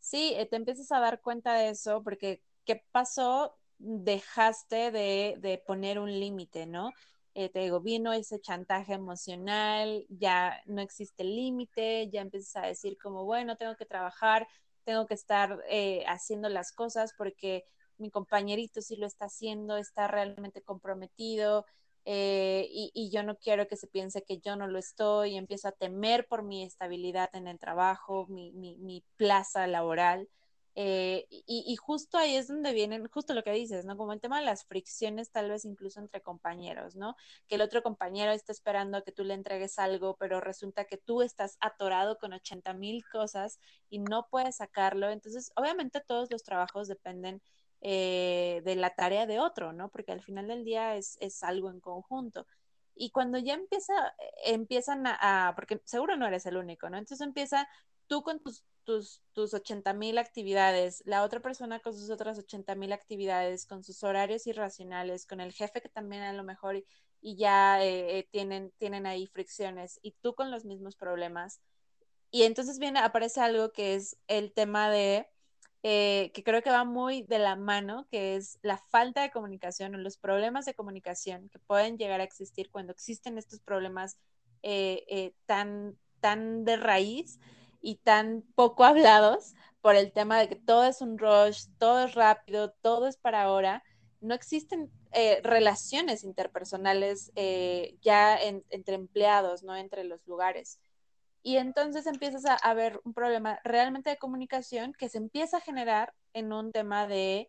Sí, 0.00 0.34
eh, 0.36 0.46
te 0.46 0.56
empiezas 0.56 0.92
a 0.92 1.00
dar 1.00 1.20
cuenta 1.20 1.54
de 1.54 1.70
eso 1.70 2.02
porque 2.02 2.42
¿qué 2.64 2.84
pasó? 2.92 3.56
Dejaste 3.78 4.90
de, 4.90 5.36
de 5.38 5.62
poner 5.66 5.98
un 5.98 6.10
límite, 6.10 6.66
¿no? 6.66 6.90
Eh, 7.34 7.48
te 7.48 7.60
digo, 7.60 7.80
vino 7.80 8.12
ese 8.12 8.40
chantaje 8.40 8.94
emocional, 8.94 10.06
ya 10.08 10.60
no 10.66 10.80
existe 10.80 11.24
límite, 11.24 12.08
ya 12.08 12.20
empiezas 12.20 12.62
a 12.62 12.66
decir 12.66 12.96
como, 12.96 13.24
bueno, 13.24 13.56
tengo 13.56 13.74
que 13.74 13.86
trabajar, 13.86 14.46
tengo 14.84 15.06
que 15.06 15.14
estar 15.14 15.60
eh, 15.68 16.04
haciendo 16.06 16.48
las 16.48 16.70
cosas 16.70 17.12
porque 17.16 17.64
mi 17.98 18.10
compañerito 18.10 18.80
sí 18.82 18.96
lo 18.96 19.06
está 19.06 19.26
haciendo, 19.26 19.76
está 19.76 20.06
realmente 20.06 20.62
comprometido 20.62 21.66
eh, 22.06 22.68
y, 22.70 23.10
yo 23.10 23.22
no 23.22 23.38
quiero 23.38 23.66
que 23.66 23.76
se 23.76 23.86
piense 23.86 24.22
que 24.24 24.38
yo 24.38 24.56
no 24.56 24.66
lo 24.66 24.78
estoy, 24.78 25.36
empiezo 25.36 25.68
a 25.68 25.72
temer 25.72 26.26
por 26.26 26.42
mi 26.42 26.62
estabilidad 26.62 27.30
en 27.34 27.48
el 27.48 27.58
trabajo, 27.58 28.26
mi, 28.28 28.52
mi, 28.52 29.04
plaza 29.16 29.66
laboral. 29.66 30.28
Eh, 30.76 31.26
y, 31.30 31.76
justo 31.76 32.18
ahí 32.18 32.36
es 32.36 32.48
donde 32.48 32.72
vienen, 32.72 33.06
justo 33.08 33.32
lo 33.32 33.42
que 33.44 33.52
dices, 33.52 33.84
¿no? 33.86 33.96
Como 33.96 34.12
el 34.12 34.20
tema 34.20 34.40
de 34.40 34.44
las 34.44 34.66
fricciones, 34.66 35.30
tal 35.30 35.48
vez 35.48 35.64
incluso 35.64 36.00
entre 36.00 36.20
compañeros, 36.20 36.96
¿no? 36.96 37.16
Que 37.48 37.54
el 37.54 37.62
otro 37.62 37.82
compañero 37.82 38.32
está 38.32 38.52
esperando 38.52 38.98
a 38.98 39.02
que 39.02 39.12
tú 39.12 39.24
le 39.24 39.34
entregues 39.34 39.78
algo, 39.78 40.16
pero 40.18 40.40
resulta 40.40 40.84
que 40.84 40.98
tú 40.98 41.22
estás 41.22 41.56
atorado 41.60 42.18
con 42.18 42.32
80 42.34 42.74
mil 42.74 43.04
cosas 43.08 43.60
y 43.88 44.00
no 44.00 44.26
puedes 44.30 44.56
sacarlo. 44.56 45.10
Entonces, 45.10 45.52
obviamente 45.56 46.00
todos 46.00 46.30
los 46.30 46.42
trabajos 46.42 46.88
dependen 46.88 47.40
eh, 47.84 48.62
de 48.64 48.76
la 48.76 48.94
tarea 48.94 49.26
de 49.26 49.38
otro, 49.38 49.72
¿no? 49.72 49.90
Porque 49.90 50.12
al 50.12 50.22
final 50.22 50.48
del 50.48 50.64
día 50.64 50.96
es, 50.96 51.18
es 51.20 51.42
algo 51.42 51.70
en 51.70 51.80
conjunto. 51.80 52.46
Y 52.94 53.10
cuando 53.10 53.38
ya 53.38 53.54
empieza, 53.54 53.92
empiezan 54.44 55.04
a, 55.06 55.52
porque 55.54 55.80
seguro 55.84 56.16
no 56.16 56.26
eres 56.26 56.46
el 56.46 56.56
único, 56.56 56.88
¿no? 56.90 56.98
Entonces 56.98 57.26
empieza 57.26 57.68
tú 58.06 58.22
con 58.22 58.40
tus 58.40 58.64
tus, 58.84 59.22
tus 59.32 59.54
80 59.54 59.92
mil 59.94 60.18
actividades, 60.18 61.02
la 61.06 61.22
otra 61.24 61.40
persona 61.40 61.80
con 61.80 61.94
sus 61.94 62.10
otras 62.10 62.38
80 62.38 62.74
mil 62.74 62.92
actividades, 62.92 63.66
con 63.66 63.82
sus 63.82 64.02
horarios 64.04 64.46
irracionales, 64.46 65.26
con 65.26 65.40
el 65.40 65.52
jefe 65.52 65.80
que 65.80 65.88
también 65.88 66.22
a 66.22 66.32
lo 66.32 66.44
mejor 66.44 66.84
y, 67.20 67.36
ya 67.36 67.82
eh, 67.82 68.18
eh, 68.18 68.28
tienen, 68.30 68.72
tienen 68.78 69.06
ahí 69.06 69.26
fricciones 69.26 69.98
y 70.02 70.12
tú 70.22 70.34
con 70.34 70.50
los 70.50 70.64
mismos 70.64 70.96
problemas. 70.96 71.60
Y 72.30 72.42
entonces 72.42 72.78
viene, 72.78 73.00
aparece 73.00 73.40
algo 73.40 73.72
que 73.72 73.94
es 73.94 74.16
el 74.26 74.52
tema 74.52 74.90
de, 74.90 75.26
eh, 75.84 76.32
que 76.34 76.42
creo 76.42 76.62
que 76.62 76.70
va 76.70 76.84
muy 76.84 77.22
de 77.22 77.38
la 77.38 77.54
mano, 77.54 78.08
que 78.10 78.34
es 78.34 78.58
la 78.62 78.78
falta 78.78 79.22
de 79.22 79.30
comunicación 79.30 79.94
o 79.94 79.98
los 79.98 80.18
problemas 80.18 80.64
de 80.64 80.74
comunicación 80.74 81.48
que 81.50 81.60
pueden 81.60 81.98
llegar 81.98 82.20
a 82.20 82.24
existir 82.24 82.70
cuando 82.72 82.92
existen 82.92 83.38
estos 83.38 83.60
problemas 83.60 84.18
tan, 85.46 85.96
tan 86.20 86.64
de 86.64 86.76
raíz 86.78 87.38
y 87.84 87.96
tan 87.96 88.42
poco 88.54 88.84
hablados 88.84 89.54
por 89.80 89.94
el 89.94 90.12
tema 90.12 90.40
de 90.40 90.48
que 90.48 90.56
todo 90.56 90.84
es 90.84 91.02
un 91.02 91.18
rush, 91.18 91.66
todo 91.78 92.06
es 92.06 92.14
rápido, 92.14 92.70
todo 92.80 93.06
es 93.06 93.18
para 93.18 93.42
ahora. 93.42 93.84
No 94.22 94.34
existen 94.34 94.90
eh, 95.12 95.40
relaciones 95.44 96.24
interpersonales 96.24 97.30
eh, 97.36 97.98
ya 98.00 98.38
entre 98.40 98.94
empleados, 98.94 99.62
¿no? 99.62 99.76
Entre 99.76 100.04
los 100.04 100.26
lugares. 100.26 100.80
Y 101.44 101.58
entonces 101.58 102.06
empiezas 102.06 102.44
a, 102.46 102.54
a 102.54 102.74
ver 102.74 103.00
un 103.04 103.14
problema 103.14 103.60
realmente 103.62 104.10
de 104.10 104.16
comunicación 104.16 104.92
que 104.94 105.08
se 105.08 105.18
empieza 105.18 105.58
a 105.58 105.60
generar 105.60 106.12
en 106.32 106.52
un 106.52 106.72
tema 106.72 107.06
de 107.06 107.48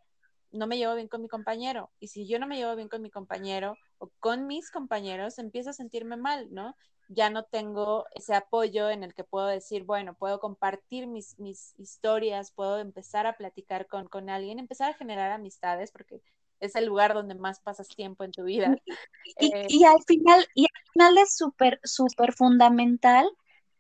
no 0.52 0.68
me 0.68 0.78
llevo 0.78 0.94
bien 0.94 1.08
con 1.08 1.24
mi 1.24 1.28
compañero. 1.28 1.90
Y 2.00 2.10
si 2.10 2.28
yo 2.28 2.38
no 2.38 2.46
me 2.46 2.58
llevo 2.58 2.76
bien 2.76 2.90
con 2.90 3.02
mi 3.02 3.10
compañero 3.10 3.76
o 3.98 4.12
con 4.20 4.46
mis 4.46 4.70
compañeros, 4.70 5.40
empiezo 5.40 5.72
a 5.72 5.74
sentirme 5.74 6.18
mal, 6.18 6.54
¿no? 6.54 6.76
ya 7.08 7.30
no 7.30 7.44
tengo 7.44 8.06
ese 8.14 8.34
apoyo 8.34 8.90
en 8.90 9.04
el 9.04 9.14
que 9.14 9.24
puedo 9.24 9.48
decir, 9.48 9.84
bueno, 9.84 10.16
puedo 10.16 10.40
compartir 10.40 11.08
mis, 11.08 11.38
mis 11.40 11.74
historias, 11.78 12.52
puedo 12.52 12.80
empezar 12.80 13.28
a 13.28 13.38
platicar 13.38 13.88
con, 13.88 14.08
con 14.08 14.30
alguien, 14.30 14.60
empezar 14.60 14.92
a 14.92 14.96
generar 14.96 15.32
amistades, 15.32 15.92
porque 15.92 16.22
es 16.60 16.76
el 16.76 16.86
lugar 16.86 17.14
donde 17.14 17.36
más 17.36 17.60
pasas 17.60 17.88
tiempo 17.88 18.24
en 18.24 18.32
tu 18.32 18.44
vida. 18.44 18.76
Y, 19.40 19.54
eh, 19.54 19.66
y 19.68 19.84
al 19.84 20.02
final, 20.06 20.46
y 20.54 20.64
al 20.66 20.92
final 20.94 21.18
es 21.18 21.36
súper, 21.36 21.80
súper 21.84 22.32
fundamental 22.32 23.28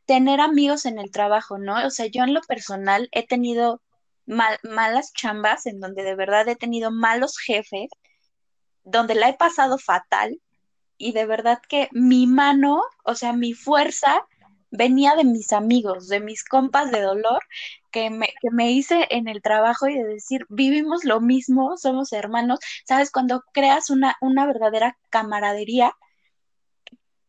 tener 0.05 0.41
amigos 0.41 0.85
en 0.85 0.99
el 0.99 1.11
trabajo, 1.11 1.57
¿no? 1.57 1.85
O 1.85 1.89
sea, 1.89 2.07
yo 2.07 2.23
en 2.23 2.33
lo 2.33 2.41
personal 2.41 3.09
he 3.11 3.25
tenido 3.25 3.81
malas 4.25 5.13
chambas 5.13 5.65
en 5.65 5.79
donde 5.79 6.03
de 6.03 6.15
verdad 6.15 6.47
he 6.47 6.55
tenido 6.55 6.91
malos 6.91 7.37
jefes, 7.37 7.89
donde 8.83 9.15
la 9.15 9.29
he 9.29 9.33
pasado 9.33 9.77
fatal, 9.77 10.39
y 10.97 11.11
de 11.11 11.25
verdad 11.25 11.59
que 11.67 11.89
mi 11.91 12.27
mano, 12.27 12.81
o 13.03 13.15
sea, 13.15 13.33
mi 13.33 13.53
fuerza 13.53 14.25
venía 14.71 15.15
de 15.15 15.23
mis 15.23 15.53
amigos, 15.53 16.07
de 16.07 16.19
mis 16.19 16.43
compas 16.43 16.91
de 16.91 17.01
dolor 17.01 17.41
que 17.91 18.09
me, 18.09 18.27
que 18.41 18.49
me 18.51 18.71
hice 18.71 19.07
en 19.09 19.27
el 19.27 19.41
trabajo 19.41 19.87
y 19.87 19.95
de 19.95 20.05
decir, 20.05 20.45
vivimos 20.49 21.03
lo 21.03 21.21
mismo, 21.21 21.77
somos 21.77 22.11
hermanos, 22.13 22.59
¿sabes? 22.85 23.11
Cuando 23.11 23.43
creas 23.53 23.89
una, 23.89 24.15
una 24.21 24.45
verdadera 24.45 24.97
camaradería, 25.09 25.93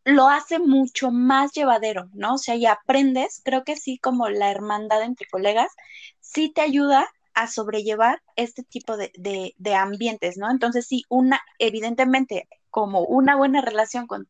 lo 0.07 0.29
hace 0.29 0.61
mucho 0.61 1.11
más 1.11 1.53
llevadero, 1.53 2.09
¿no? 2.15 2.35
O 2.35 2.39
sea, 2.39 2.55
y 2.55 2.65
aprendes, 2.67 3.43
creo 3.45 3.65
que 3.65 3.77
sí, 3.77 3.99
como 3.99 4.29
la 4.29 4.51
hermandad 4.53 5.03
entre 5.03 5.27
colegas, 5.29 5.73
sí 6.21 6.53
te 6.53 6.61
ayuda 6.61 7.09
a 7.35 7.49
sobrellevar 7.49 8.23
este 8.37 8.63
tipo 8.63 8.97
de, 8.97 9.11
de, 9.17 9.55
de 9.59 9.75
ambientes, 9.75 10.39
¿no? 10.39 10.49
Entonces, 10.51 10.87
sí, 10.87 11.03
una, 11.09 11.41
evidentemente, 11.59 12.49
como 12.71 13.01
una 13.01 13.37
buena 13.37 13.61
relación 13.63 14.07
con 14.07 14.29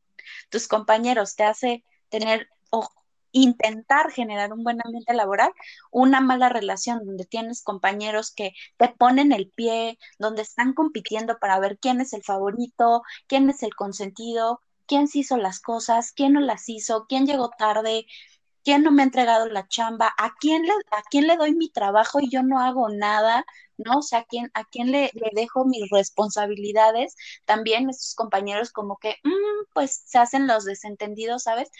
tus 0.50 0.66
compañeros 0.66 1.36
te 1.36 1.44
hace 1.44 1.84
tener 2.08 2.48
o 2.70 2.88
intentar 3.32 4.10
generar 4.10 4.54
un 4.54 4.64
buen 4.64 4.78
ambiente 4.82 5.12
laboral, 5.12 5.52
una 5.90 6.20
mala 6.22 6.48
relación 6.48 7.04
donde 7.04 7.26
tienes 7.26 7.62
compañeros 7.62 8.32
que 8.34 8.54
te 8.78 8.88
ponen 8.88 9.32
el 9.32 9.50
pie, 9.50 9.98
donde 10.18 10.40
están 10.40 10.72
compitiendo 10.72 11.38
para 11.38 11.60
ver 11.60 11.78
quién 11.78 12.00
es 12.00 12.14
el 12.14 12.22
favorito, 12.22 13.02
quién 13.26 13.50
es 13.50 13.62
el 13.62 13.74
consentido, 13.74 14.60
quién 14.86 15.08
se 15.08 15.18
hizo 15.20 15.36
las 15.36 15.60
cosas, 15.60 16.12
quién 16.12 16.34
no 16.34 16.40
las 16.40 16.68
hizo, 16.68 17.06
quién 17.08 17.26
llegó 17.26 17.50
tarde, 17.50 18.06
quién 18.66 18.82
no 18.82 18.90
me 18.90 19.02
ha 19.02 19.04
entregado 19.04 19.46
la 19.48 19.68
chamba, 19.68 20.12
a 20.18 20.34
quién 20.40 20.64
le, 20.64 20.72
a 20.90 21.02
quién 21.08 21.28
le 21.28 21.36
doy 21.36 21.54
mi 21.54 21.70
trabajo 21.70 22.18
y 22.20 22.28
yo 22.28 22.42
no 22.42 22.58
hago 22.60 22.88
nada, 22.88 23.44
¿no? 23.76 23.98
O 23.98 24.02
sea, 24.02 24.20
¿a 24.20 24.24
quién, 24.24 24.50
a 24.54 24.64
quién 24.64 24.90
le, 24.90 25.12
dejo 25.34 25.64
mis 25.64 25.88
responsabilidades? 25.90 27.14
También 27.44 27.88
esos 27.88 28.14
compañeros 28.16 28.72
como 28.72 28.96
que, 28.98 29.18
mm, 29.22 29.66
pues 29.72 30.02
se 30.06 30.18
hacen 30.18 30.48
los 30.48 30.64
desentendidos, 30.64 31.44
¿sabes? 31.44 31.70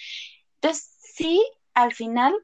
Entonces, 0.61 0.93
sí, 1.01 1.45
al 1.75 1.93
final, 1.93 2.35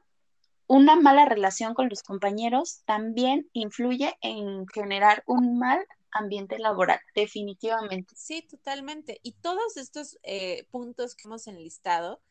una 0.67 0.97
mala 0.97 1.23
relación 1.23 1.73
con 1.73 1.87
los 1.87 2.03
compañeros 2.03 2.81
también 2.85 3.49
influye 3.53 4.13
en 4.21 4.67
generar 4.67 5.23
un 5.25 5.57
mal 5.57 5.85
ambiente 6.13 6.59
laboral, 6.59 6.99
definitivamente. 7.15 8.13
Sí, 8.15 8.41
totalmente. 8.41 9.19
Y 9.23 9.33
todos 9.33 9.77
estos 9.77 10.17
eh, 10.23 10.65
puntos 10.71 11.15
que 11.15 11.27
hemos 11.27 11.47
enlistado, 11.47 12.21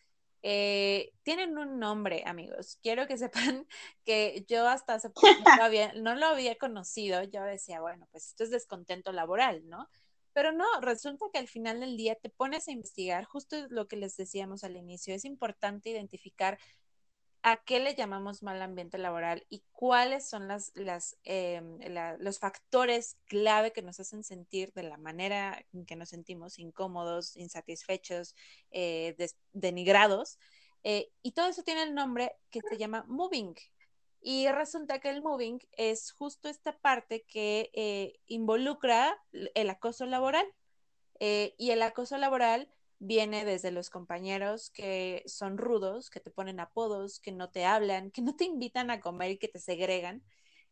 eh, 0.43 1.13
tienen 1.23 1.57
un 1.57 1.79
nombre, 1.79 2.25
amigos. 2.27 2.79
Quiero 2.83 3.07
que 3.07 3.17
sepan 3.57 3.67
que 4.05 4.45
yo 4.49 4.69
hasta 4.69 4.95
hace 4.95 5.11
poco 5.11 5.29
no 5.97 6.15
lo, 6.15 6.27
había, 6.27 6.57
conocido. 6.57 7.23
Yo 7.25 7.43
decía, 7.43 7.81
bueno, 7.81 8.07
pues 8.11 8.29
esto 8.29 8.45
es 8.45 8.51
descontento 8.51 9.13
laboral, 9.13 9.69
¿no? 9.69 9.89
Pero 10.33 10.51
no, 10.53 10.65
resulta 10.81 11.27
que 11.33 11.39
al 11.39 11.49
final 11.49 11.81
del 11.81 11.97
día 11.97 12.15
te 12.15 12.31
pones 12.31 12.67
a 12.67 12.73
investigar, 12.73 13.25
justo 13.25 13.57
lo 13.69 13.87
que 13.87 13.97
les 13.97 14.17
decíamos 14.17 14.65
al 14.65 14.77
inicio, 14.77 15.15
es 15.15 15.27
importante 15.27 15.91
identificar 15.91 16.59
a 17.43 17.57
qué 17.65 17.81
le 17.81 17.95
llamamos 17.95 18.43
mal 18.43 18.63
ambiente 18.63 18.99
laboral 18.99 19.45
y 19.49 19.65
cuáles 19.73 20.29
son 20.29 20.47
las, 20.47 20.71
las, 20.75 21.17
em, 21.25 21.79
los 22.19 22.39
factores 22.39 23.17
clave 23.27 23.73
que 23.73 23.83
nos 23.83 23.99
hacen 23.99 24.23
sentir 24.23 24.73
de 24.75 24.85
la 24.85 24.97
manera 24.97 25.65
en 25.73 25.85
que 25.85 25.97
nos 25.97 26.11
sentimos 26.11 26.59
incómodos, 26.59 27.37
insatisfechos, 27.37 28.37
eh, 28.71 29.17
denigrados. 29.53 30.39
Eh, 30.85 31.11
y 31.23 31.33
todo 31.33 31.49
eso 31.49 31.63
tiene 31.63 31.83
el 31.83 31.95
nombre 31.95 32.33
que 32.51 32.61
se 32.61 32.77
llama 32.79 33.05
moving. 33.09 33.55
Y 34.21 34.49
resulta 34.49 35.01
que 35.01 35.11
el 35.11 35.21
moving 35.21 35.59
es 35.73 36.13
justo 36.13 36.49
esta 36.49 36.79
parte 36.79 37.25
que 37.25 37.71
eh, 37.73 38.21
involucra 38.27 39.21
el 39.33 39.69
acoso 39.71 40.07
laboral. 40.07 40.47
y 41.21 41.71
el 41.71 41.83
acoso 41.83 42.19
laboral 42.19 42.69
viene 43.03 43.45
desde 43.45 43.73
los 43.73 43.91
compañeros 43.91 44.71
que 44.71 45.25
son 45.27 45.59
rudos, 45.59 46.09
que 46.09 46.21
te 46.21 46.31
ponen 46.31 46.61
apodos, 46.61 47.19
que 47.19 47.33
no 47.33 47.51
te 47.51 47.65
hablan, 47.65 48.13
que 48.13 48.23
no 48.23 48.37
te 48.37 48.45
invitan 48.45 48.91
a 48.93 49.01
comer 49.01 49.33
y 49.33 49.39
que 49.39 49.49
te 49.49 49.59
segregan. 49.59 50.23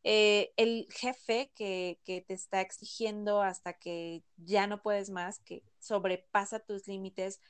Eh, 0.05 0.53
el 0.57 0.87
jefe 0.90 1.51
que, 1.57 1.99
que, 2.05 2.23
te 2.23 2.35
está 2.35 2.61
exigiendo 2.61 3.43
hasta 3.43 3.73
que 3.75 4.23
ya 4.37 4.69
no 4.69 4.81
puedes 4.81 5.11
más, 5.11 5.40
que 5.40 5.64
sobrepasa 5.81 6.61
tus 6.61 6.87
límites, 6.87 7.40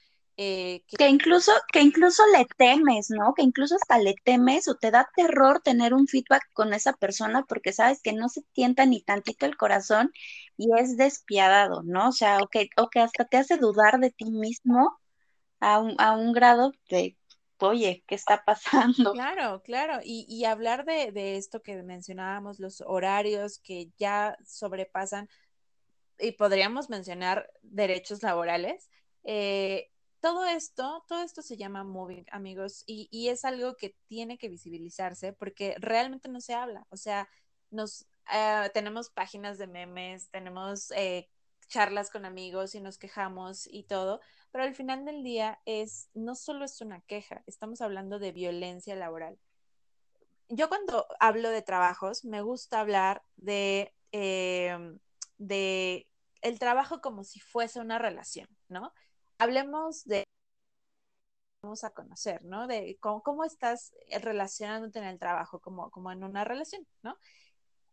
Eh, 0.42 0.82
que... 0.86 1.06
incluso, 1.08 1.52
que 1.70 1.82
incluso 1.82 2.22
le 2.34 2.46
temes, 2.56 3.10
¿no? 3.10 3.34
Que 3.34 3.42
incluso 3.42 3.74
hasta 3.76 3.98
le 3.98 4.14
temes 4.24 4.68
o 4.68 4.76
te 4.76 4.90
da 4.90 5.06
terror 5.14 5.60
tener 5.60 5.92
un 5.92 6.06
feedback 6.06 6.42
con 6.54 6.72
esa 6.72 6.94
persona 6.94 7.44
porque 7.46 7.74
sabes 7.74 8.00
que 8.00 8.14
no 8.14 8.30
se 8.30 8.40
tienta 8.52 8.86
ni 8.86 9.02
tantito 9.02 9.44
el 9.44 9.58
corazón 9.58 10.10
y 10.56 10.70
es 10.78 10.96
despiadado, 10.96 11.82
¿no? 11.82 12.08
O 12.08 12.12
sea, 12.12 12.38
o 12.38 12.48
que, 12.48 12.70
o 12.78 12.88
que 12.88 13.00
hasta 13.00 13.26
te 13.26 13.36
hace 13.36 13.58
dudar 13.58 13.98
de 14.00 14.12
ti 14.12 14.30
mismo 14.30 14.98
a 15.60 15.78
un, 15.78 15.94
a 15.98 16.12
un 16.12 16.32
grado 16.32 16.72
de, 16.88 17.18
oye, 17.58 18.02
¿qué 18.06 18.14
está 18.14 18.42
pasando? 18.42 19.12
Claro, 19.12 19.60
claro. 19.62 20.00
Y, 20.02 20.24
y 20.26 20.46
hablar 20.46 20.86
de, 20.86 21.12
de 21.12 21.36
esto 21.36 21.60
que 21.60 21.82
mencionábamos, 21.82 22.60
los 22.60 22.82
horarios 22.86 23.58
que 23.58 23.90
ya 23.98 24.38
sobrepasan, 24.46 25.28
y 26.18 26.32
podríamos 26.32 26.88
mencionar 26.88 27.50
derechos 27.60 28.22
laborales. 28.22 28.88
Eh, 29.24 29.90
todo 30.20 30.44
esto, 30.44 31.04
todo 31.08 31.22
esto 31.22 31.42
se 31.42 31.56
llama 31.56 31.84
moving, 31.84 32.24
amigos, 32.30 32.84
y, 32.86 33.28
es 33.28 33.44
algo 33.44 33.76
que 33.76 33.96
tiene 34.06 34.38
que 34.38 34.48
visibilizarse 34.48 35.32
porque 35.32 35.74
realmente 35.78 36.28
no 36.28 36.40
se 36.40 36.54
habla. 36.54 36.86
O 36.90 36.96
sea, 36.96 37.28
nos 37.70 38.06
eh, 38.32 38.70
tenemos 38.74 39.10
páginas 39.10 39.58
de 39.58 39.66
memes, 39.66 40.30
tenemos 40.30 40.90
eh, 40.92 41.28
charlas 41.68 42.10
con 42.10 42.24
amigos 42.24 42.74
y 42.74 42.80
nos 42.80 42.98
quejamos 42.98 43.66
y 43.66 43.84
todo, 43.84 44.20
pero 44.50 44.64
al 44.64 44.74
final 44.74 45.04
del 45.04 45.22
día 45.22 45.60
es 45.64 46.10
no 46.14 46.34
solo 46.34 46.64
es 46.64 46.80
una 46.80 47.00
queja, 47.02 47.42
estamos 47.46 47.80
hablando 47.80 48.18
de 48.18 48.32
violencia 48.32 48.96
laboral. 48.96 49.38
Yo 50.48 50.68
cuando 50.68 51.06
hablo 51.20 51.50
de 51.50 51.62
trabajos 51.62 52.24
me 52.24 52.42
gusta 52.42 52.80
hablar 52.80 53.22
de 53.36 53.94
eh, 54.12 54.76
de 55.38 56.08
el 56.42 56.58
trabajo 56.58 57.00
como 57.00 57.24
si 57.24 57.40
fuese 57.40 57.80
una 57.80 57.98
relación, 57.98 58.48
¿no? 58.68 58.92
Hablemos 59.40 60.04
de 60.04 60.24
vamos 61.62 61.82
a 61.84 61.90
conocer, 61.90 62.44
¿no? 62.44 62.66
De 62.66 62.98
cómo, 63.00 63.44
estás 63.44 63.94
relacionándote 64.20 64.98
en 64.98 65.06
el 65.06 65.18
trabajo, 65.18 65.60
como, 65.60 65.90
como 65.90 66.12
en 66.12 66.24
una 66.24 66.44
relación, 66.44 66.86
¿no? 67.02 67.16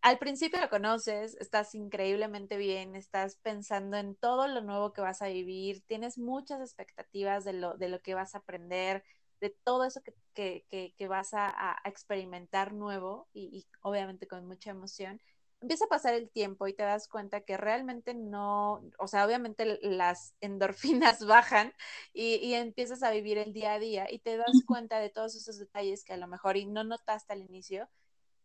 Al 0.01 0.19
principio 0.19 0.59
lo 0.59 0.69
conoces, 0.69 1.35
estás 1.35 1.73
increíblemente 1.73 2.57
bien, 2.57 2.95
estás 2.95 3.37
pensando 3.37 3.95
en 3.95 4.15
todo 4.15 4.47
lo 4.49 4.61
nuevo 4.61 4.91
que 4.91 5.01
vas 5.01 5.21
a 5.21 5.27
vivir, 5.27 5.81
tienes 5.87 6.17
muchas 6.17 6.59
expectativas 6.59 7.45
de 7.45 7.53
lo, 7.53 7.77
de 7.77 7.87
lo 7.87 8.01
que 8.01 8.13
vas 8.13 8.35
a 8.35 8.39
aprender, 8.39 9.05
de 9.39 9.49
todo 9.63 9.85
eso 9.85 10.01
que, 10.01 10.13
que, 10.69 10.93
que, 10.97 11.07
vas 11.07 11.29
a, 11.33 11.77
experimentar 11.85 12.73
nuevo 12.73 13.29
y 13.33 13.67
obviamente 13.81 14.27
con 14.27 14.45
mucha 14.45 14.71
emoción 14.71 15.21
empieza 15.61 15.85
a 15.85 15.89
pasar 15.89 16.13
el 16.13 16.29
tiempo 16.29 16.67
y 16.67 16.73
te 16.73 16.83
das 16.83 17.07
cuenta 17.07 17.41
que 17.41 17.57
realmente 17.57 18.13
no, 18.13 18.83
o 18.99 19.07
sea, 19.07 19.25
obviamente 19.25 19.79
las 19.81 20.35
endorfinas 20.41 21.25
bajan 21.25 21.73
y, 22.13 22.35
y, 22.35 22.53
empiezas 22.53 23.03
a 23.03 23.11
vivir 23.11 23.37
el 23.37 23.53
día 23.53 23.73
a 23.73 23.79
día 23.79 24.07
y 24.09 24.19
te 24.19 24.37
das 24.37 24.63
cuenta 24.65 24.99
de 24.99 25.09
todos 25.09 25.35
esos 25.35 25.57
detalles 25.57 26.03
que 26.03 26.13
a 26.13 26.17
lo 26.17 26.27
mejor 26.27 26.57
y 26.57 26.65
no 26.65 26.83
notaste 26.83 27.33
al 27.33 27.41
inicio, 27.41 27.89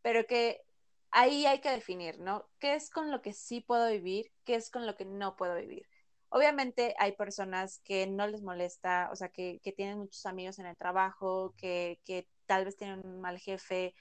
pero 0.03 0.27
que 0.27 0.62
ahí 1.11 1.46
hay 1.46 1.61
que 1.61 1.70
definir, 1.70 2.18
¿no? 2.18 2.48
¿Qué 2.59 2.75
es 2.75 2.90
con 2.90 3.11
lo 3.11 3.22
que 3.22 3.33
sí 3.33 3.61
puedo 3.61 3.88
vivir? 3.90 4.33
¿Qué 4.44 4.57
es 4.57 4.70
con 4.70 4.87
lo 4.87 4.96
que 4.96 5.05
no 5.05 5.37
puedo 5.37 5.55
vivir? 5.57 5.88
Obviamente 6.31 6.94
hay 6.98 7.12
personas 7.12 7.81
que 7.85 8.07
no 8.07 8.27
les 8.27 8.42
molesta, 8.42 9.11
o 9.12 9.16
sea, 9.16 9.29
que, 9.29 9.61
que 9.62 9.72
tienen 9.72 9.98
muchos 9.98 10.25
amigos 10.25 10.59
en 10.59 10.66
el 10.66 10.77
trabajo, 10.77 11.55
que, 11.59 12.01
que 12.07 12.27
tal 12.46 12.64
vez 12.64 12.77
tienen 12.77 13.07
un 13.07 13.20
mal 13.20 13.38
jefe, 13.38 13.94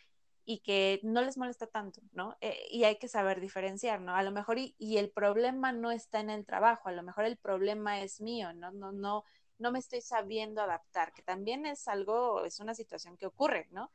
y 0.45 0.59
que 0.59 0.99
no 1.03 1.21
les 1.21 1.37
molesta 1.37 1.67
tanto, 1.67 2.01
¿no? 2.13 2.37
Eh, 2.41 2.67
y 2.71 2.83
hay 2.83 2.97
que 2.97 3.07
saber 3.07 3.39
diferenciar, 3.39 4.01
¿no? 4.01 4.15
A 4.15 4.23
lo 4.23 4.31
mejor 4.31 4.57
y, 4.59 4.75
y, 4.77 4.97
el 4.97 5.11
problema 5.11 5.71
no 5.71 5.91
está 5.91 6.19
en 6.19 6.29
el 6.29 6.45
trabajo, 6.45 6.89
a 6.89 6.91
lo 6.91 7.03
mejor 7.03 7.25
el 7.25 7.37
problema 7.37 8.01
es 8.01 8.21
mío, 8.21 8.53
¿no? 8.53 8.71
No, 8.71 8.91
no, 8.91 9.23
no 9.59 9.71
me 9.71 9.79
estoy 9.79 10.01
sabiendo 10.01 10.61
adaptar, 10.61 11.13
que 11.13 11.21
también 11.21 11.65
es 11.65 11.87
algo, 11.87 12.45
es 12.45 12.59
una 12.59 12.75
situación 12.75 13.17
que 13.17 13.27
ocurre, 13.27 13.67
¿no? 13.71 13.91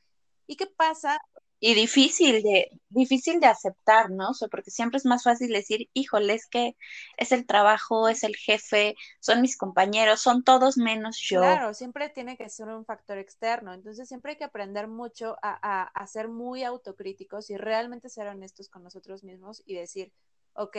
¿Y 0.46 0.56
qué 0.56 0.66
pasa? 0.66 1.20
Y 1.58 1.74
difícil 1.74 2.42
de, 2.42 2.70
difícil 2.90 3.40
de 3.40 3.46
aceptar, 3.46 4.10
¿no? 4.10 4.32
Porque 4.50 4.70
siempre 4.70 4.98
es 4.98 5.06
más 5.06 5.22
fácil 5.22 5.52
decir, 5.52 5.88
híjole, 5.94 6.34
es 6.34 6.46
que 6.46 6.76
es 7.16 7.32
el 7.32 7.46
trabajo, 7.46 8.08
es 8.08 8.24
el 8.24 8.36
jefe, 8.36 8.94
son 9.20 9.40
mis 9.40 9.56
compañeros, 9.56 10.20
son 10.20 10.44
todos 10.44 10.76
menos 10.76 11.18
yo. 11.18 11.40
Claro, 11.40 11.72
siempre 11.72 12.10
tiene 12.10 12.36
que 12.36 12.50
ser 12.50 12.68
un 12.68 12.84
factor 12.84 13.16
externo, 13.16 13.72
entonces 13.72 14.06
siempre 14.06 14.32
hay 14.32 14.38
que 14.38 14.44
aprender 14.44 14.86
mucho 14.86 15.36
a, 15.42 15.58
a, 15.62 15.84
a 15.84 16.06
ser 16.06 16.28
muy 16.28 16.62
autocríticos 16.62 17.48
y 17.48 17.56
realmente 17.56 18.10
ser 18.10 18.28
honestos 18.28 18.68
con 18.68 18.82
nosotros 18.82 19.24
mismos 19.24 19.62
y 19.64 19.76
decir, 19.76 20.12
ok, 20.52 20.76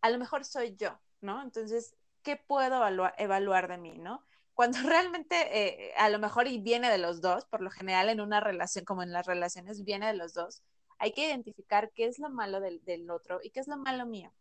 a 0.00 0.10
lo 0.10 0.18
mejor 0.18 0.44
soy 0.44 0.76
yo, 0.76 0.98
¿no? 1.20 1.42
Entonces, 1.42 1.94
¿qué 2.22 2.36
puedo 2.36 2.76
evaluar, 2.76 3.14
evaluar 3.18 3.68
de 3.68 3.78
mí, 3.78 3.98
¿no? 3.98 4.24
Cuando 4.58 4.78
realmente 4.84 5.36
eh, 5.52 5.92
a 5.96 6.08
lo 6.08 6.18
mejor 6.18 6.48
y 6.48 6.58
viene 6.58 6.90
de 6.90 6.98
los 6.98 7.20
dos, 7.20 7.44
por 7.44 7.60
lo 7.60 7.70
general 7.70 8.08
en 8.08 8.20
una 8.20 8.40
relación 8.40 8.84
como 8.84 9.04
en 9.04 9.12
las 9.12 9.24
relaciones 9.24 9.84
viene 9.84 10.08
de 10.08 10.14
los 10.14 10.34
dos, 10.34 10.64
hay 10.98 11.12
que 11.12 11.28
identificar 11.28 11.92
qué 11.94 12.06
es 12.06 12.18
lo 12.18 12.28
malo 12.28 12.58
del, 12.58 13.08
otro 13.08 13.38
y 13.40 13.50
qué 13.50 13.60
es 13.60 13.68
lo 13.68 13.76
malo 13.76 14.04
mío. 14.04 14.32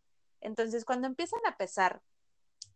Entonces, 0.42 0.86
cuando 0.86 1.06
empiezan 1.06 1.42
a 1.48 1.56
pesar 1.56 2.02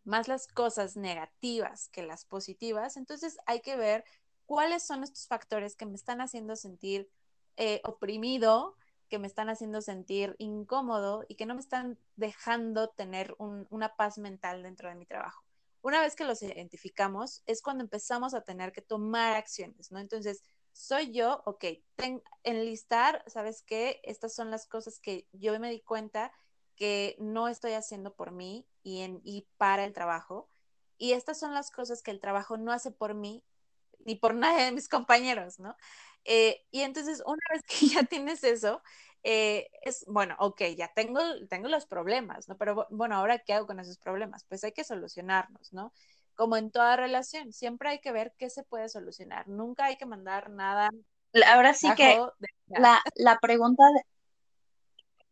más 0.04 0.28
las 0.28 0.46
cosas 0.46 0.96
negativas 0.96 1.88
que 1.88 2.04
las 2.04 2.26
positivas, 2.26 2.96
entonces 2.96 3.38
hay 3.46 3.60
que 3.60 3.74
ver 3.76 4.04
cuáles 4.46 4.84
son 4.84 5.02
estos 5.02 5.26
factores 5.26 5.74
que 5.74 5.86
me 5.86 5.96
están 5.96 6.20
haciendo 6.20 6.54
sentir 6.54 7.10
eh, 7.56 7.80
oprimido, 7.82 8.76
que 9.08 9.18
me 9.18 9.26
están 9.26 9.50
haciendo 9.50 9.80
sentir 9.80 10.36
incómodo 10.38 11.24
y 11.26 11.34
que 11.34 11.46
no 11.46 11.56
me 11.56 11.60
están 11.60 11.98
dejando 12.14 12.90
tener 12.90 13.34
un, 13.38 13.66
una 13.70 13.96
paz 13.96 14.18
mental 14.18 14.62
dentro 14.62 14.88
de 14.88 14.94
mi 14.94 15.06
trabajo. 15.06 15.42
Una 15.82 16.00
vez 16.00 16.16
que 16.16 16.24
los 16.24 16.42
identificamos, 16.42 17.42
es 17.46 17.60
cuando 17.60 17.84
empezamos 17.84 18.34
a 18.34 18.42
tener 18.42 18.72
que 18.72 18.82
tomar 18.82 19.36
acciones, 19.36 19.92
¿no? 19.92 19.98
Entonces, 19.98 20.42
soy 20.72 21.12
yo, 21.12 21.42
ok, 21.44 21.64
ten, 21.96 22.22
enlistar, 22.44 23.22
¿sabes 23.26 23.62
qué? 23.62 24.00
Estas 24.04 24.34
son 24.34 24.50
las 24.50 24.66
cosas 24.66 24.98
que 24.98 25.28
yo 25.32 25.58
me 25.60 25.70
di 25.70 25.80
cuenta 25.80 26.32
que 26.76 27.16
no 27.18 27.48
estoy 27.48 27.72
haciendo 27.72 28.14
por 28.14 28.32
mí 28.32 28.66
y, 28.82 29.02
en, 29.02 29.20
y 29.24 29.46
para 29.58 29.84
el 29.84 29.92
trabajo. 29.92 30.48
Y 30.98 31.12
estas 31.12 31.38
son 31.38 31.52
las 31.52 31.70
cosas 31.70 32.02
que 32.02 32.10
el 32.10 32.20
trabajo 32.20 32.56
no 32.56 32.72
hace 32.72 32.90
por 32.90 33.14
mí 33.14 33.44
ni 34.04 34.14
por 34.14 34.34
nadie 34.34 34.64
de 34.64 34.72
mis 34.72 34.88
compañeros, 34.88 35.58
¿no? 35.58 35.76
Eh, 36.24 36.64
y 36.70 36.82
entonces, 36.82 37.22
una 37.26 37.42
vez 37.52 37.62
que 37.66 37.88
ya 37.88 38.04
tienes 38.04 38.44
eso, 38.44 38.82
eh, 39.22 39.68
es, 39.82 40.04
bueno, 40.06 40.36
ok, 40.38 40.62
ya 40.76 40.88
tengo, 40.94 41.20
tengo 41.48 41.68
los 41.68 41.86
problemas, 41.86 42.48
¿no? 42.48 42.56
Pero 42.56 42.86
bueno, 42.90 43.16
ahora 43.16 43.38
qué 43.38 43.54
hago 43.54 43.66
con 43.66 43.80
esos 43.80 43.98
problemas? 43.98 44.44
Pues 44.44 44.64
hay 44.64 44.72
que 44.72 44.84
solucionarlos, 44.84 45.72
¿no? 45.72 45.92
Como 46.34 46.56
en 46.56 46.70
toda 46.70 46.96
relación, 46.96 47.52
siempre 47.52 47.90
hay 47.90 48.00
que 48.00 48.12
ver 48.12 48.34
qué 48.38 48.50
se 48.50 48.64
puede 48.64 48.88
solucionar. 48.88 49.46
Nunca 49.48 49.84
hay 49.84 49.96
que 49.96 50.06
mandar 50.06 50.50
nada. 50.50 50.90
Ahora 51.46 51.74
sí 51.74 51.88
que 51.94 52.20
de... 52.38 52.48
la, 52.66 53.00
la 53.14 53.38
pregunta 53.38 53.84
de, 53.94 54.02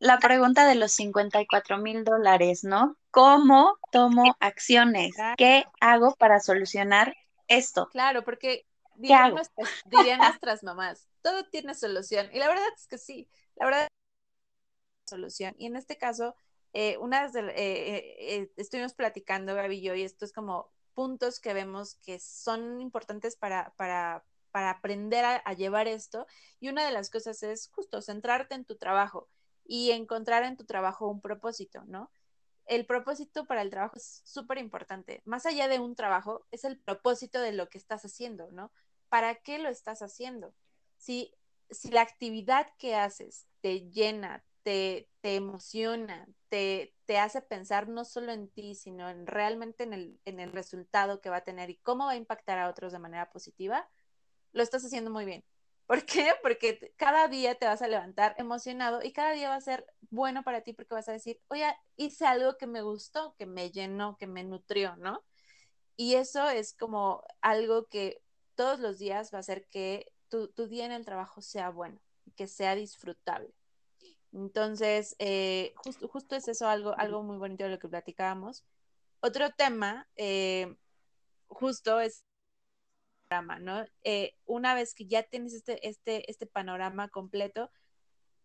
la 0.01 0.19
pregunta 0.19 0.67
de 0.67 0.75
los 0.77 0.93
54 0.93 1.79
mil 1.79 2.05
dólares, 2.05 2.65
¿no? 2.65 2.97
¿Cómo 3.11 3.79
tomo 3.93 4.35
acciones? 4.41 5.15
¿Qué 5.37 5.65
hago 5.81 6.15
para 6.15 6.41
solucionar 6.41 7.15
esto? 7.49 7.89
Claro, 7.93 8.25
porque 8.25 8.67
dirían 8.95 9.35
nuestras, 9.35 9.69
dirían 9.85 10.19
nuestras 10.19 10.63
mamás, 10.63 11.09
todo 11.23 11.45
tiene 11.45 11.75
solución. 11.75 12.29
Y 12.33 12.39
la 12.39 12.49
verdad 12.49 12.65
es 12.77 12.87
que 12.87 12.97
sí, 12.97 13.29
la 13.61 13.67
verdad 13.67 13.89
solución. 15.07 15.55
Y 15.59 15.67
en 15.67 15.77
este 15.77 15.99
caso, 15.99 16.35
eh, 16.73 16.99
de, 16.99 17.41
eh, 17.41 18.37
eh, 18.37 18.53
estuvimos 18.57 18.95
platicando, 18.95 19.55
Gaby 19.55 19.77
y 19.79 19.83
yo, 19.83 19.95
y 19.95 20.03
esto 20.03 20.25
es 20.25 20.33
como 20.33 20.73
puntos 20.95 21.41
que 21.41 21.53
vemos 21.53 21.97
que 21.97 22.19
son 22.19 22.81
importantes 22.81 23.37
para, 23.37 23.75
para, 23.77 24.25
para 24.51 24.71
aprender 24.71 25.25
a, 25.25 25.37
a, 25.37 25.53
llevar 25.53 25.89
esto. 25.89 26.27
Y 26.59 26.69
una 26.71 26.87
de 26.87 26.93
las 26.93 27.11
cosas 27.11 27.43
es 27.43 27.69
justo 27.73 28.01
centrarte 28.01 28.55
en 28.55 28.65
tu 28.65 28.77
trabajo 28.77 29.29
y 29.65 29.91
encontrar 29.91 30.45
en 30.45 30.57
tu 30.57 30.65
trabajo 30.65 31.09
un 31.09 31.21
propósito, 31.21 31.85
¿no? 31.87 32.11
El 32.67 32.87
propósito 32.87 33.47
para 33.47 33.63
el 33.63 33.71
trabajo 33.71 33.97
es 33.97 34.23
súper 34.25 34.59
importante. 34.59 35.23
Más 35.25 35.45
allá 35.45 35.69
de 35.69 35.81
un 35.81 35.97
trabajo, 35.97 36.47
es 36.51 36.65
el 36.65 36.79
propósito 36.79 37.41
de 37.41 37.53
lo 37.53 37.69
que 37.69 37.79
estás 37.79 38.05
haciendo, 38.05 38.51
¿no? 38.53 38.73
¿Para 39.09 39.35
qué 39.37 39.59
lo 39.59 39.69
estás 39.69 40.03
haciendo? 40.03 40.55
Si, 40.97 41.35
si 41.71 41.91
la 41.91 42.03
actividad 42.03 42.67
que 42.79 42.95
haces 42.95 43.47
te 43.61 43.89
llena, 43.91 44.45
te, 44.63 45.09
te 45.21 45.37
emociona, 45.37 46.29
te, 46.49 46.95
te, 47.07 47.19
hace 47.19 47.41
pensar 47.43 47.89
no 47.89 48.05
solo 48.05 48.33
en 48.33 48.49
ti, 48.49 48.75
sino 48.75 49.09
en 49.09 49.27
realmente 49.27 49.85
en 49.85 49.93
el, 49.93 50.21
en 50.25 50.41
el 50.41 50.53
resultado 50.53 51.21
que 51.21 51.31
va 51.31 51.39
a 51.39 51.45
tener 51.45 51.71
y 51.71 51.77
cómo 51.77 52.07
va 52.07 52.13
a 52.13 52.17
impactar 52.17 52.59
a 52.59 52.69
otros 52.69 52.93
de 52.93 52.99
manera 52.99 53.31
positiva, 53.31 53.89
lo 54.53 54.63
estás 54.63 54.85
haciendo 54.85 55.11
muy 55.11 55.25
bien. 55.25 55.45
¿Por 55.87 56.05
qué? 56.05 56.35
Porque 56.43 56.93
cada 56.97 57.27
día 57.27 57.57
te 57.57 57.67
vas 57.67 57.83
a 57.83 57.89
levantar 57.89 58.35
emocionado 58.39 59.01
y 59.03 59.13
cada 59.13 59.33
día 59.33 59.49
va 59.49 59.57
a 59.57 59.61
ser 59.61 59.85
bueno 60.11 60.45
para 60.45 60.61
ti 60.61 60.73
porque 60.73 60.95
vas 60.95 61.09
a 61.09 61.13
decir, 61.13 61.41
oye, 61.49 61.67
hice 61.97 62.27
algo 62.27 62.57
que 62.57 62.69
me 62.69 62.83
gustó, 62.83 63.35
que 63.37 63.47
me 63.47 63.71
llenó, 63.71 64.17
que 64.17 64.29
me 64.29 64.45
nutrió, 64.45 64.97
¿no? 64.97 65.25
Y 65.97 66.15
eso 66.15 66.49
es 66.49 66.75
como 66.75 67.25
algo 67.41 67.87
que 67.89 68.23
todos 68.55 68.79
los 68.79 68.99
días 68.99 69.33
va 69.33 69.39
a 69.39 69.41
hacer 69.41 69.67
que 69.69 70.13
tu, 70.31 70.69
día 70.69 70.87
en 70.87 70.93
el 70.93 71.05
trabajo 71.05 71.43
sea 71.43 71.71
bueno, 71.71 72.01
que 72.37 72.47
sea 72.47 72.75
disfrutable. 72.75 73.53
Entonces, 74.33 75.17
eh, 75.19 75.75
justo, 75.77 76.37
es 76.37 76.49
eso 76.49 76.69
algo, 76.69 76.97
algo 76.97 77.23
muy 77.23 77.37
bonito 77.37 77.65
de 77.65 77.71
lo 77.71 77.79
que 77.79 77.89
platicábamos. 77.89 78.65
Otro 79.21 79.51
tema, 79.51 80.09
eh, 80.17 80.77
justo 81.49 82.01
es 82.01 82.25
¿no? 83.61 83.85
Eh, 84.03 84.35
una 84.45 84.75
vez 84.75 84.95
que 84.95 85.07
ya 85.07 85.23
tienes 85.23 85.55
este, 85.55 85.87
este, 85.89 86.29
este 86.31 86.47
panorama 86.47 87.09
completo, 87.09 87.71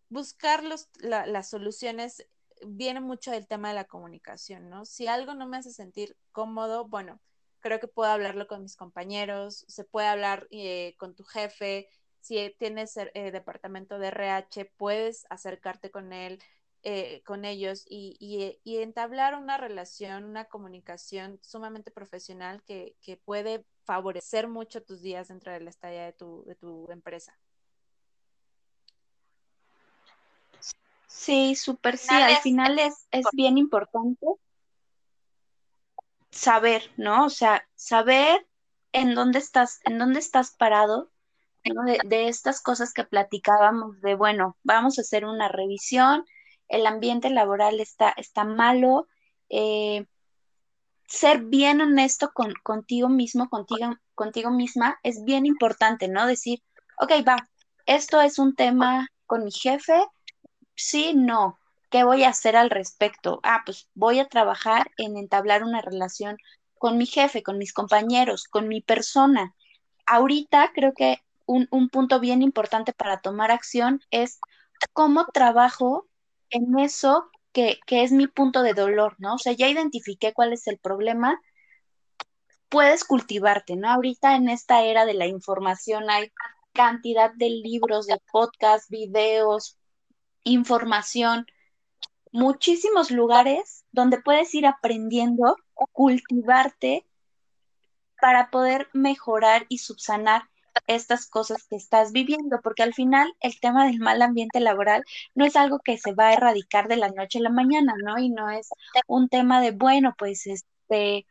buscar 0.08 0.62
los, 0.62 0.88
las 1.00 1.50
soluciones 1.50 2.28
viene 2.64 3.00
mucho 3.00 3.32
del 3.32 3.48
tema 3.48 3.68
de 3.68 3.74
la 3.74 3.84
comunicación, 3.84 4.70
¿no? 4.70 4.84
Si 4.84 5.08
algo 5.08 5.34
no 5.34 5.46
me 5.46 5.56
hace 5.56 5.72
sentir 5.72 6.16
cómodo, 6.32 6.86
bueno, 6.86 7.20
creo 7.66 7.80
que 7.80 7.88
puedo 7.88 8.12
hablarlo 8.12 8.46
con 8.46 8.62
mis 8.62 8.76
compañeros, 8.76 9.64
se 9.66 9.82
puede 9.82 10.06
hablar 10.06 10.46
eh, 10.52 10.94
con 10.98 11.16
tu 11.16 11.24
jefe, 11.24 11.88
si 12.20 12.54
tienes 12.60 12.96
eh, 12.96 13.32
departamento 13.32 13.98
de 13.98 14.08
RH, 14.08 14.72
puedes 14.76 15.26
acercarte 15.30 15.90
con 15.90 16.12
él, 16.12 16.40
eh, 16.84 17.22
con 17.24 17.44
ellos 17.44 17.84
y, 17.88 18.16
y, 18.62 18.76
entablar 18.76 19.34
una 19.34 19.56
relación, 19.56 20.22
una 20.24 20.44
comunicación 20.44 21.40
sumamente 21.42 21.90
profesional 21.90 22.62
que, 22.62 22.94
que, 23.00 23.16
puede 23.16 23.64
favorecer 23.84 24.46
mucho 24.46 24.84
tus 24.84 25.02
días 25.02 25.26
dentro 25.26 25.52
de 25.52 25.60
la 25.60 25.70
estadía 25.70 26.04
de 26.04 26.12
tu, 26.12 26.44
de 26.46 26.54
tu 26.54 26.88
empresa. 26.92 27.36
Sí, 31.08 31.56
súper 31.56 31.98
sí. 31.98 32.14
Al 32.14 32.36
final 32.36 32.78
es, 32.78 33.08
es 33.10 33.26
bien 33.32 33.58
importante 33.58 34.26
saber, 36.36 36.90
¿no? 36.96 37.26
O 37.26 37.30
sea, 37.30 37.66
saber 37.74 38.46
en 38.92 39.14
dónde 39.14 39.38
estás, 39.38 39.80
en 39.84 39.98
dónde 39.98 40.20
estás 40.20 40.52
parado, 40.52 41.10
de, 41.64 41.98
de, 42.04 42.28
estas 42.28 42.62
cosas 42.62 42.92
que 42.92 43.02
platicábamos, 43.02 44.00
de 44.00 44.14
bueno, 44.14 44.56
vamos 44.62 44.98
a 44.98 45.02
hacer 45.02 45.24
una 45.24 45.48
revisión, 45.48 46.24
el 46.68 46.86
ambiente 46.86 47.28
laboral 47.30 47.80
está, 47.80 48.10
está 48.10 48.44
malo, 48.44 49.08
eh, 49.48 50.06
ser 51.08 51.40
bien 51.42 51.80
honesto 51.80 52.30
con, 52.32 52.54
contigo 52.62 53.08
mismo, 53.08 53.48
contigo, 53.48 53.96
contigo 54.14 54.50
misma, 54.50 54.98
es 55.02 55.24
bien 55.24 55.46
importante, 55.46 56.08
¿no? 56.08 56.26
Decir, 56.26 56.62
ok, 57.00 57.12
va, 57.26 57.48
esto 57.86 58.20
es 58.20 58.38
un 58.38 58.54
tema 58.54 59.08
con 59.26 59.44
mi 59.44 59.50
jefe, 59.50 60.06
sí, 60.74 61.14
no, 61.14 61.58
¿qué 61.90 62.04
voy 62.04 62.24
a 62.24 62.30
hacer 62.30 62.56
al 62.56 62.70
respecto? 62.70 63.40
Ah, 63.42 63.62
pues 63.64 63.88
voy 63.94 64.18
a 64.20 64.28
trabajar 64.28 64.90
en 64.96 65.16
entablar 65.16 65.62
una 65.64 65.80
relación 65.82 66.36
con 66.78 66.98
mi 66.98 67.06
jefe, 67.06 67.42
con 67.42 67.58
mis 67.58 67.72
compañeros, 67.72 68.44
con 68.44 68.68
mi 68.68 68.80
persona. 68.80 69.54
Ahorita 70.06 70.72
creo 70.74 70.92
que 70.94 71.18
un, 71.46 71.68
un 71.70 71.88
punto 71.88 72.20
bien 72.20 72.42
importante 72.42 72.92
para 72.92 73.20
tomar 73.20 73.50
acción 73.50 74.00
es 74.10 74.38
cómo 74.92 75.26
trabajo 75.32 76.06
en 76.50 76.78
eso 76.78 77.30
que, 77.52 77.78
que 77.86 78.02
es 78.02 78.12
mi 78.12 78.26
punto 78.26 78.62
de 78.62 78.74
dolor, 78.74 79.14
¿no? 79.18 79.34
O 79.34 79.38
sea, 79.38 79.52
ya 79.52 79.68
identifiqué 79.68 80.32
cuál 80.32 80.52
es 80.52 80.66
el 80.66 80.78
problema, 80.78 81.40
puedes 82.68 83.04
cultivarte, 83.04 83.76
¿no? 83.76 83.88
Ahorita 83.90 84.36
en 84.36 84.48
esta 84.48 84.82
era 84.82 85.06
de 85.06 85.14
la 85.14 85.26
información 85.26 86.10
hay 86.10 86.30
cantidad 86.72 87.32
de 87.34 87.50
libros, 87.50 88.06
de 88.06 88.18
podcasts, 88.30 88.88
videos, 88.90 89.78
información, 90.44 91.46
muchísimos 92.36 93.10
lugares 93.10 93.86
donde 93.92 94.20
puedes 94.20 94.54
ir 94.54 94.66
aprendiendo, 94.66 95.56
cultivarte 95.92 97.06
para 98.20 98.50
poder 98.50 98.88
mejorar 98.92 99.64
y 99.70 99.78
subsanar 99.78 100.42
estas 100.86 101.28
cosas 101.28 101.66
que 101.66 101.76
estás 101.76 102.12
viviendo, 102.12 102.60
porque 102.62 102.82
al 102.82 102.92
final 102.92 103.34
el 103.40 103.58
tema 103.58 103.86
del 103.86 103.98
mal 104.00 104.20
ambiente 104.20 104.60
laboral 104.60 105.02
no 105.34 105.46
es 105.46 105.56
algo 105.56 105.78
que 105.78 105.96
se 105.96 106.12
va 106.12 106.28
a 106.28 106.34
erradicar 106.34 106.88
de 106.88 106.98
la 106.98 107.08
noche 107.08 107.38
a 107.38 107.42
la 107.42 107.50
mañana, 107.50 107.94
¿no? 108.04 108.18
Y 108.18 108.28
no 108.28 108.50
es 108.50 108.68
un 109.06 109.28
tema 109.30 109.62
de, 109.62 109.70
bueno, 109.70 110.14
pues 110.18 110.46
este, 110.46 111.26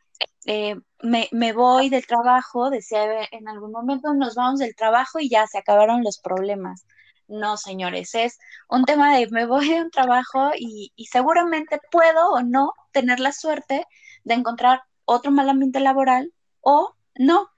eh, 0.46 0.74
me, 1.02 1.28
me, 1.30 1.52
voy 1.52 1.88
del 1.88 2.04
trabajo, 2.04 2.68
decía 2.68 3.28
en 3.30 3.46
algún 3.46 3.70
momento 3.70 4.12
nos 4.12 4.34
vamos 4.34 4.58
del 4.58 4.74
trabajo 4.74 5.20
y 5.20 5.28
ya 5.28 5.46
se 5.46 5.58
acabaron 5.58 6.02
los 6.02 6.18
problemas. 6.18 6.84
No, 7.28 7.56
señores, 7.56 8.14
es 8.14 8.38
un 8.68 8.84
tema 8.84 9.16
de 9.16 9.28
me 9.30 9.46
voy 9.46 9.68
de 9.68 9.82
un 9.82 9.90
trabajo 9.90 10.50
y, 10.56 10.92
y 10.96 11.06
seguramente 11.06 11.80
puedo 11.90 12.30
o 12.30 12.42
no 12.42 12.72
tener 12.92 13.18
la 13.20 13.32
suerte 13.32 13.84
de 14.24 14.34
encontrar 14.34 14.82
otro 15.04 15.32
mal 15.32 15.48
ambiente 15.50 15.80
laboral 15.80 16.32
o 16.60 16.94
no, 17.16 17.50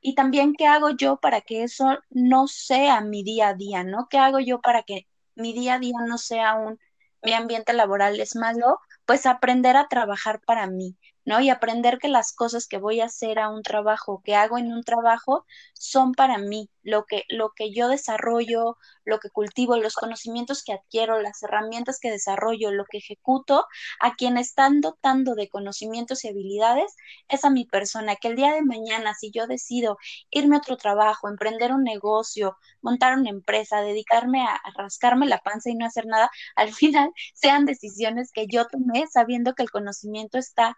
y 0.00 0.14
también 0.14 0.54
qué 0.54 0.66
hago 0.66 0.90
yo 0.90 1.16
para 1.18 1.40
que 1.40 1.64
eso 1.64 1.98
no 2.10 2.46
sea 2.48 3.00
mi 3.00 3.24
día 3.24 3.48
a 3.48 3.54
día, 3.54 3.82
¿no? 3.84 4.06
¿Qué 4.08 4.18
hago 4.18 4.38
yo 4.40 4.60
para 4.60 4.82
que 4.84 5.08
mi 5.34 5.52
día 5.52 5.74
a 5.74 5.78
día 5.80 5.96
no 6.06 6.18
sea 6.18 6.54
un, 6.54 6.78
mi 7.22 7.32
ambiente 7.32 7.72
laboral 7.72 8.20
es 8.20 8.36
malo? 8.36 8.78
Pues 9.04 9.26
aprender 9.26 9.76
a 9.76 9.88
trabajar 9.88 10.40
para 10.46 10.66
mí, 10.68 10.96
¿no? 11.26 11.40
Y 11.40 11.50
aprender 11.50 11.98
que 11.98 12.08
las 12.08 12.32
cosas 12.32 12.68
que 12.68 12.78
voy 12.78 13.00
a 13.02 13.06
hacer 13.06 13.38
a 13.40 13.50
un 13.50 13.62
trabajo, 13.62 14.22
que 14.24 14.34
hago 14.36 14.58
en 14.58 14.72
un 14.72 14.84
trabajo, 14.84 15.46
son 15.74 16.14
para 16.14 16.38
mí, 16.38 16.70
lo 16.82 17.04
que, 17.06 17.24
lo 17.28 17.52
que 17.54 17.72
yo 17.74 17.88
desarrollo, 17.88 18.78
lo 19.04 19.18
que 19.20 19.30
cultivo, 19.30 19.76
los 19.76 19.94
conocimientos 19.96 20.64
que 20.64 20.72
adquiero, 20.72 21.20
las 21.20 21.42
herramientas 21.42 22.00
que 22.00 22.10
desarrollo, 22.10 22.72
lo 22.72 22.84
que 22.86 22.98
ejecuto, 22.98 23.66
a 24.00 24.14
quien 24.16 24.38
están 24.38 24.80
dotando 24.80 25.34
de 25.34 25.48
conocimientos 25.50 26.24
y 26.24 26.28
habilidades, 26.28 26.94
es 27.28 27.44
a 27.44 27.50
mi 27.50 27.66
persona, 27.66 28.16
que 28.16 28.28
el 28.28 28.36
día 28.36 28.52
de 28.54 28.62
mañana, 28.62 29.14
si 29.14 29.30
yo 29.30 29.46
decido 29.46 29.98
irme 30.30 30.56
a 30.56 30.58
otro 30.60 30.76
trabajo, 30.76 31.28
emprender 31.28 31.72
un 31.72 31.84
negocio, 31.84 32.56
montar 32.82 33.18
una 33.18 33.30
empresa, 33.30 33.80
dedicarme 33.80 34.42
a, 34.46 34.54
a 34.54 34.70
rascarme 34.76 35.26
la 35.26 35.38
panza 35.38 35.70
y 35.70 35.74
no 35.74 35.86
hacer 35.86 36.06
nada, 36.06 36.30
al 36.56 36.72
final 36.74 37.10
sean 37.34 37.64
decisiones 37.66 38.30
que 38.32 38.46
yo 38.48 38.66
tomé 38.66 39.06
sabiendo 39.08 39.54
que 39.54 39.62
el 39.62 39.70
conocimiento 39.70 40.38
está 40.38 40.76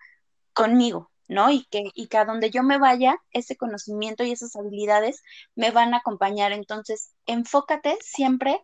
conmigo, 0.59 1.12
¿no? 1.29 1.51
Y 1.53 1.66
que, 1.66 1.85
y 1.94 2.09
que 2.09 2.18
a 2.18 2.25
donde 2.25 2.51
yo 2.51 2.64
me 2.64 2.79
vaya, 2.79 3.16
ese 3.31 3.57
conocimiento 3.57 4.25
y 4.25 4.33
esas 4.33 4.57
habilidades 4.57 5.23
me 5.55 5.71
van 5.71 5.94
a 5.94 5.99
acompañar. 5.99 6.51
Entonces, 6.51 7.12
enfócate 7.27 7.97
siempre 8.01 8.61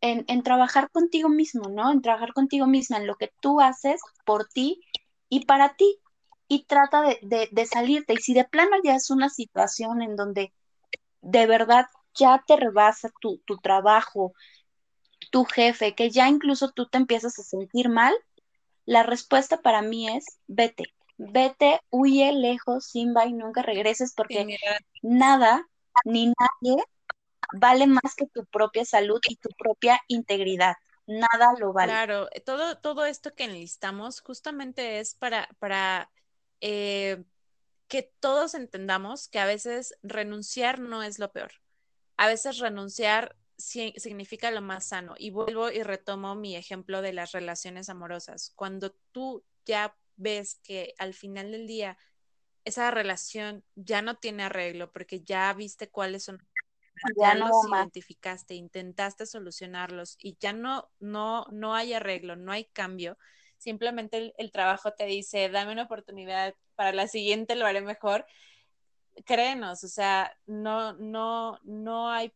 en, 0.00 0.24
en, 0.28 0.44
trabajar 0.44 0.90
contigo 0.92 1.28
mismo, 1.28 1.68
¿no? 1.68 1.90
En 1.90 2.02
trabajar 2.02 2.32
contigo 2.34 2.68
misma, 2.68 2.98
en 2.98 3.08
lo 3.08 3.16
que 3.16 3.32
tú 3.40 3.60
haces 3.60 4.00
por 4.24 4.46
ti 4.46 4.80
y 5.28 5.44
para 5.46 5.74
ti. 5.74 5.98
Y 6.46 6.66
trata 6.66 7.02
de, 7.02 7.18
de, 7.22 7.48
de 7.50 7.66
salirte. 7.66 8.12
Y 8.12 8.18
si 8.18 8.32
de 8.32 8.44
plano 8.44 8.76
ya 8.84 8.94
es 8.94 9.10
una 9.10 9.28
situación 9.28 10.02
en 10.02 10.14
donde 10.14 10.52
de 11.20 11.46
verdad 11.46 11.86
ya 12.14 12.44
te 12.46 12.54
rebasa 12.54 13.10
tu, 13.20 13.38
tu 13.44 13.58
trabajo, 13.58 14.34
tu 15.32 15.44
jefe, 15.46 15.96
que 15.96 16.10
ya 16.10 16.28
incluso 16.28 16.70
tú 16.70 16.86
te 16.86 16.98
empiezas 16.98 17.38
a 17.40 17.42
sentir 17.42 17.88
mal, 17.88 18.14
la 18.84 19.02
respuesta 19.02 19.62
para 19.62 19.82
mí 19.82 20.08
es 20.08 20.24
vete, 20.46 20.93
vete, 21.16 21.80
huye 21.90 22.32
lejos, 22.32 22.86
Simba, 22.86 23.26
y 23.26 23.32
nunca 23.32 23.62
regreses 23.62 24.14
porque 24.16 24.56
nada 25.02 25.66
ni 26.04 26.26
nadie 26.26 26.82
vale 27.52 27.86
más 27.86 28.14
que 28.16 28.26
tu 28.26 28.44
propia 28.46 28.84
salud 28.84 29.20
y 29.28 29.36
tu 29.36 29.48
propia 29.56 30.00
integridad. 30.08 30.74
Nada 31.06 31.54
lo 31.58 31.72
vale. 31.72 31.92
Claro, 31.92 32.28
todo, 32.44 32.78
todo 32.78 33.04
esto 33.04 33.34
que 33.34 33.44
enlistamos 33.44 34.20
justamente 34.20 35.00
es 35.00 35.14
para, 35.14 35.48
para 35.58 36.10
eh, 36.60 37.22
que 37.88 38.10
todos 38.20 38.54
entendamos 38.54 39.28
que 39.28 39.38
a 39.38 39.46
veces 39.46 39.94
renunciar 40.02 40.80
no 40.80 41.02
es 41.02 41.18
lo 41.18 41.30
peor. 41.30 41.52
A 42.16 42.26
veces 42.26 42.58
renunciar 42.58 43.36
significa 43.56 44.50
lo 44.50 44.62
más 44.62 44.86
sano. 44.86 45.14
Y 45.18 45.30
vuelvo 45.30 45.70
y 45.70 45.82
retomo 45.82 46.34
mi 46.34 46.56
ejemplo 46.56 47.02
de 47.02 47.12
las 47.12 47.32
relaciones 47.32 47.88
amorosas. 47.88 48.52
Cuando 48.56 48.92
tú 49.12 49.44
ya 49.64 49.94
ves 50.16 50.60
que 50.62 50.94
al 50.98 51.14
final 51.14 51.52
del 51.52 51.66
día 51.66 51.98
esa 52.64 52.90
relación 52.90 53.64
ya 53.74 54.02
no 54.02 54.16
tiene 54.16 54.44
arreglo 54.44 54.90
porque 54.92 55.20
ya 55.20 55.52
viste 55.52 55.90
cuáles 55.90 56.24
son 56.24 56.38
ya, 57.20 57.34
los 57.34 57.50
identificaste, 57.70 58.54
intentaste 58.54 59.26
solucionarlos 59.26 60.16
y 60.18 60.36
ya 60.38 60.52
no, 60.52 60.90
no, 61.00 61.44
no 61.50 61.74
hay 61.74 61.92
arreglo, 61.92 62.36
no 62.36 62.52
hay 62.52 62.66
cambio. 62.66 63.18
Simplemente 63.58 64.16
el, 64.16 64.34
el, 64.38 64.52
trabajo 64.52 64.92
te 64.92 65.04
dice, 65.06 65.48
dame 65.48 65.72
una 65.72 65.84
oportunidad, 65.84 66.54
para 66.76 66.92
la 66.92 67.08
siguiente 67.08 67.56
lo 67.56 67.66
haré 67.66 67.80
mejor. 67.80 68.26
Créenos, 69.26 69.84
o 69.84 69.88
sea, 69.88 70.36
no, 70.46 70.92
no, 70.94 71.58
no 71.64 72.10
hay, 72.10 72.32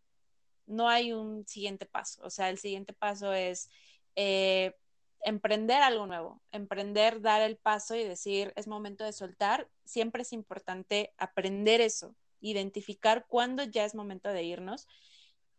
no 0.67 0.89
hay 0.89 1.13
un 1.13 1.47
siguiente 1.47 1.87
paso. 1.87 2.23
O 2.25 2.31
sea, 2.31 2.51
el 2.51 2.59
siguiente 2.59 2.93
paso 2.93 3.33
es 3.33 3.69
eh, 4.17 4.75
emprender 5.23 5.83
algo 5.83 6.07
nuevo, 6.07 6.41
emprender, 6.53 7.21
dar 7.21 7.43
el 7.43 7.57
paso 7.57 7.95
y 7.95 8.05
decir, 8.05 8.53
es 8.57 8.67
momento 8.67 9.05
de 9.05 9.13
soltar, 9.13 9.69
siempre 9.85 10.23
es 10.23 10.33
importante 10.33 11.13
aprender 11.19 11.81
eso, 11.81 12.15
identificar 12.41 13.27
cuándo 13.27 13.65
ya 13.65 13.85
es 13.85 13.95
momento 13.95 14.31
de 14.31 14.45
irnos, 14.45 14.87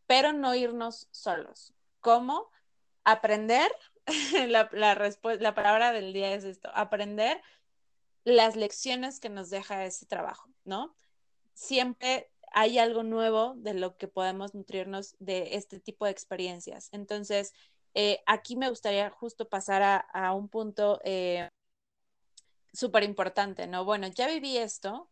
pero 0.07 0.33
no 0.33 0.55
irnos 0.55 1.07
solos. 1.11 1.73
¿Cómo? 1.99 2.49
Aprender, 3.03 3.71
la, 4.47 4.69
la, 4.71 5.11
la 5.39 5.55
palabra 5.55 5.91
del 5.91 6.13
día 6.13 6.33
es 6.33 6.43
esto, 6.43 6.69
aprender 6.73 7.41
las 8.23 8.55
lecciones 8.55 9.19
que 9.19 9.29
nos 9.29 9.49
deja 9.49 9.85
ese 9.85 10.05
trabajo, 10.05 10.49
¿no? 10.63 10.95
Siempre 11.53 12.31
hay 12.51 12.79
algo 12.79 13.03
nuevo 13.03 13.53
de 13.57 13.73
lo 13.73 13.97
que 13.97 14.07
podemos 14.07 14.53
nutrirnos 14.55 15.15
de 15.19 15.55
este 15.55 15.79
tipo 15.79 16.05
de 16.05 16.11
experiencias. 16.11 16.89
Entonces, 16.91 17.53
eh, 17.93 18.21
aquí 18.25 18.55
me 18.55 18.69
gustaría 18.69 19.09
justo 19.09 19.49
pasar 19.49 20.05
a, 20.11 20.33
un 20.33 20.49
punto 20.49 20.99
eh, 21.03 21.49
súper 22.73 23.03
importante, 23.03 23.67
¿no? 23.67 23.85
Bueno, 23.85 24.07
ya 24.07 24.27
viví 24.27 24.57
esto, 24.57 25.09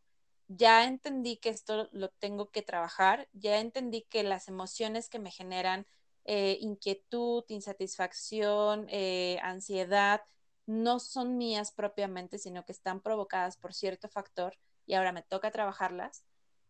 ya 0.48 0.86
entendí 0.86 1.38
que 1.38 1.50
esto 1.50 1.90
lo 1.92 2.10
tengo 2.10 2.52
que 2.52 2.62
trabajar, 2.62 3.28
ya 3.34 3.60
entendí 3.60 4.04
que 4.04 4.24
las 4.24 4.48
emociones 4.48 5.10
que 5.10 5.20
me 5.20 5.32
generan 5.32 5.86
eh, 6.26 6.58
inquietud, 6.62 7.46
insatisfacción, 7.48 8.88
eh, 8.90 9.40
ansiedad, 9.44 10.22
no 10.66 11.00
son 11.00 11.38
mías 11.38 11.72
propiamente, 11.72 12.38
sino 12.38 12.66
que 12.66 12.74
están 12.74 13.02
provocadas 13.02 13.58
por 13.58 13.74
cierto 13.74 14.10
factor 14.10 14.58
y 14.86 14.96
ahora 14.96 15.14
me 15.14 15.24
toca 15.24 15.52
trabajarlas. 15.52 16.24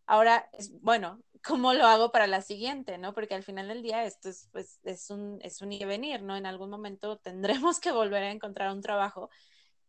Ahora, 0.08 0.50
es, 0.54 0.72
bueno, 0.82 1.22
¿cómo 1.46 1.74
lo 1.74 1.86
hago 1.86 2.12
para 2.12 2.28
la 2.28 2.42
siguiente? 2.42 2.98
¿no? 2.98 3.14
Porque 3.14 3.36
al 3.36 3.44
final 3.44 3.68
del 3.68 3.84
día 3.84 4.06
esto 4.06 4.30
es, 4.30 4.50
pues, 4.52 4.80
es, 4.84 5.10
un, 5.12 5.40
es 5.44 5.62
un 5.62 5.72
ir 5.72 5.84
y 5.84 5.86
venir, 5.86 6.24
¿no? 6.24 6.36
En 6.36 6.46
algún 6.46 6.70
momento 6.70 7.18
tendremos 7.20 7.80
que 7.80 7.92
volver 7.92 8.24
a 8.24 8.32
encontrar 8.32 8.72
un 8.74 8.82
trabajo 8.82 9.30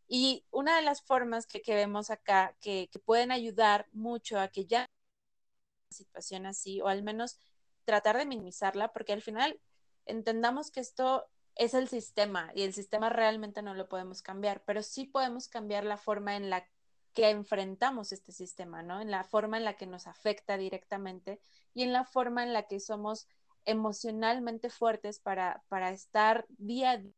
y 0.08 0.46
una 0.50 0.76
de 0.76 0.82
las 0.82 1.02
formas 1.02 1.46
que, 1.46 1.62
vemos 1.74 2.10
acá 2.10 2.56
que, 2.60 2.88
pueden 3.04 3.30
ayudar 3.30 3.86
mucho 3.92 4.40
a 4.40 4.48
que 4.48 4.64
ya 4.66 4.80
una 4.80 5.96
situación 5.96 6.46
así, 6.46 6.80
o 6.80 6.88
al 6.88 7.02
menos 7.02 7.38
tratar 7.84 8.16
de 8.16 8.26
minimizarla, 8.26 8.92
porque 8.92 9.12
al 9.12 9.22
final 9.22 9.60
entendamos 10.06 10.70
que 10.70 10.80
esto 10.80 11.28
es 11.56 11.74
el 11.74 11.88
sistema 11.88 12.50
y 12.54 12.62
el 12.62 12.72
sistema 12.72 13.10
realmente 13.10 13.62
no 13.62 13.74
lo 13.74 13.88
podemos 13.88 14.22
cambiar, 14.22 14.64
pero 14.64 14.82
sí 14.82 15.04
podemos 15.04 15.48
cambiar 15.48 15.84
la 15.84 15.98
forma 15.98 16.36
en 16.36 16.50
la 16.50 16.66
que 17.14 17.30
enfrentamos 17.30 18.12
este 18.12 18.32
sistema, 18.32 18.82
¿no? 18.82 19.00
En 19.00 19.10
la 19.10 19.24
forma 19.24 19.56
en 19.56 19.64
la 19.64 19.76
que 19.76 19.86
nos 19.86 20.06
afecta 20.06 20.56
directamente 20.56 21.40
y 21.74 21.82
en 21.82 21.92
la 21.92 22.04
forma 22.04 22.42
en 22.42 22.52
la 22.52 22.64
que 22.64 22.80
somos 22.80 23.28
emocionalmente 23.64 24.70
fuertes 24.70 25.20
para, 25.20 25.62
para 25.68 25.90
estar 25.90 26.46
día 26.48 26.92
a 26.92 26.96
día 26.98 27.12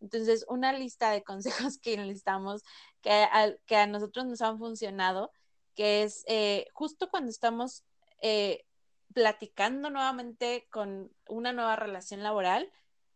entonces, 0.00 0.44
una 0.48 0.72
lista 0.72 1.10
de 1.10 1.22
consejos 1.24 1.78
que 1.78 1.96
necesitamos, 1.96 2.62
que 3.02 3.10
a, 3.10 3.54
que 3.66 3.76
a 3.76 3.86
nosotros 3.86 4.26
nos 4.26 4.40
han 4.42 4.58
funcionado, 4.58 5.32
que 5.74 6.02
es 6.02 6.24
eh, 6.26 6.66
justo 6.72 7.10
cuando 7.10 7.30
estamos 7.30 7.84
eh, 8.22 8.64
platicando 9.14 9.90
nuevamente 9.90 10.66
con 10.70 11.10
una 11.28 11.52
nueva 11.52 11.76
relación 11.76 12.22
laboral, 12.22 12.70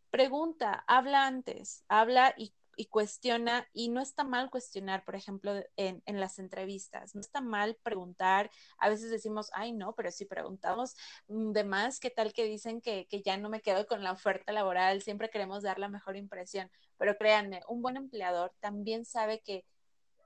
pregunta, 0.09 0.83
habla 0.87 1.27
antes, 1.27 1.83
habla 1.87 2.33
y 2.37 2.53
y 2.75 2.85
cuestiona, 2.87 3.67
y 3.73 3.89
no 3.89 4.01
está 4.01 4.23
mal 4.23 4.49
cuestionar, 4.49 5.03
por 5.05 5.15
ejemplo, 5.15 5.53
en, 5.75 6.01
en, 6.05 6.19
las 6.19 6.39
entrevistas, 6.39 7.15
no 7.15 7.21
está 7.21 7.41
mal 7.41 7.75
preguntar, 7.83 8.49
a 8.77 8.89
veces 8.89 9.09
decimos, 9.09 9.49
ay, 9.53 9.73
no, 9.73 9.93
pero 9.93 10.11
si 10.11 10.25
preguntamos 10.25 10.95
mm, 11.27 11.51
de 11.51 11.63
más, 11.63 11.99
¿qué 11.99 12.09
tal 12.09 12.33
que 12.33 12.45
dicen 12.45 12.81
que, 12.81 13.07
que 13.07 13.21
ya 13.21 13.37
no 13.37 13.49
me 13.49 13.61
quedo 13.61 13.85
con 13.87 14.03
la 14.03 14.11
oferta 14.11 14.51
laboral? 14.53 15.01
Siempre 15.01 15.29
queremos 15.29 15.63
dar 15.63 15.79
la 15.79 15.89
mejor 15.89 16.17
impresión, 16.17 16.69
pero 16.97 17.15
créanme, 17.17 17.61
un 17.67 17.81
buen 17.81 17.97
empleador 17.97 18.53
también 18.59 19.05
sabe 19.05 19.41
que, 19.41 19.65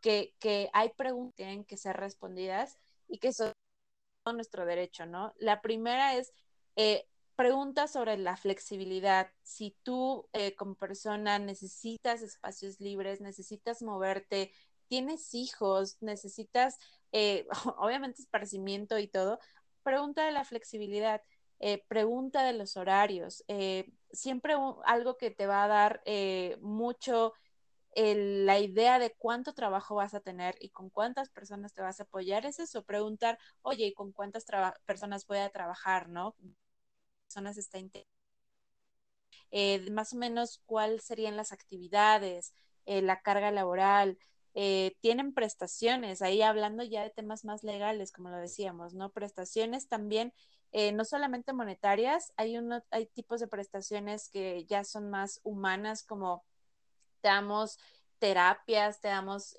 que, 0.01 0.33
que 0.39 0.69
hay 0.73 0.89
preguntas 0.89 1.35
que 1.35 1.43
tienen 1.43 1.65
que 1.65 1.77
ser 1.77 1.97
respondidas 1.97 2.77
y 3.07 3.19
que 3.19 3.29
eso 3.29 3.47
es 3.47 3.53
nuestro 4.33 4.65
derecho, 4.65 5.05
¿no? 5.05 5.33
La 5.38 5.62
primera 5.62 6.15
es, 6.15 6.33
eh, 6.75 7.07
preguntas 7.39 7.93
sobre 7.93 8.17
la 8.17 8.36
flexibilidad. 8.36 9.32
Si 9.43 9.73
tú 9.84 10.28
eh, 10.34 10.56
como 10.56 10.75
persona 10.75 11.39
necesitas 11.39 12.21
espacios 12.21 12.82
libres, 12.82 13.21
necesitas 13.21 13.82
moverte, 13.82 14.52
tienes 14.89 15.34
hijos, 15.34 15.95
necesitas, 16.02 16.78
eh, 17.13 17.47
obviamente, 17.78 18.21
esparcimiento 18.21 18.99
y 18.99 19.08
todo, 19.08 19.39
pregunta 19.84 20.25
de 20.25 20.34
la 20.34 20.43
flexibilidad. 20.43 21.21
Eh, 21.62 21.82
pregunta 21.88 22.43
de 22.43 22.52
los 22.52 22.75
horarios. 22.75 23.45
siempre 24.12 24.56
algo 24.84 25.15
que 25.15 25.32
te 25.32 25.47
va 25.47 25.63
a 25.63 25.67
dar 25.69 26.04
mucho 26.60 27.34
la 27.95 28.60
idea 28.60 28.99
de 28.99 29.15
cuánto 29.17 29.54
trabajo 29.54 29.95
vas 29.95 30.13
a 30.13 30.19
tener 30.19 30.56
y 30.60 30.71
con 30.71 30.89
cuántas 30.89 31.30
personas 31.30 31.73
te 31.73 31.82
vas 31.82 32.02
a 32.02 32.04
apoyar 32.04 32.45
es 32.45 32.60
eso, 32.60 32.84
preguntar, 32.84 33.39
oye, 33.62 33.88
¿y 33.88 33.93
con 33.93 34.12
cuántas 34.12 34.45
personas 34.86 35.25
voy 35.25 35.38
a 35.38 35.49
trabajar, 35.49 36.10
no? 36.10 36.36
Personas 37.29 37.59
está 37.59 37.77
eh, 39.51 39.91
más 39.91 40.13
o 40.13 40.17
menos 40.17 40.63
cuáles 40.65 41.03
serían 41.03 41.37
las 41.37 41.51
actividades, 41.51 42.55
eh, 42.87 43.03
la 43.03 43.21
carga 43.21 43.51
laboral, 43.51 44.17
eh, 44.55 44.95
tienen 44.99 45.35
prestaciones, 45.35 46.23
ahí 46.23 46.41
hablando 46.41 46.83
ya 46.83 47.03
de 47.03 47.11
temas 47.11 47.45
más 47.45 47.63
legales, 47.63 48.11
como 48.11 48.29
lo 48.29 48.37
decíamos, 48.37 48.95
¿no? 48.95 49.11
Prestaciones 49.11 49.87
también, 49.87 50.33
no 50.93 51.05
solamente 51.05 51.53
monetarias, 51.53 52.31
hay, 52.35 52.57
uno, 52.57 52.83
hay 52.89 53.05
tipos 53.07 53.39
de 53.39 53.47
prestaciones 53.47 54.29
que 54.29 54.65
ya 54.65 54.83
son 54.83 55.09
más 55.09 55.39
humanas, 55.43 56.03
como 56.03 56.43
te 57.21 57.29
damos 57.29 57.77
terapias, 58.19 59.01
te 59.01 59.07
damos 59.07 59.55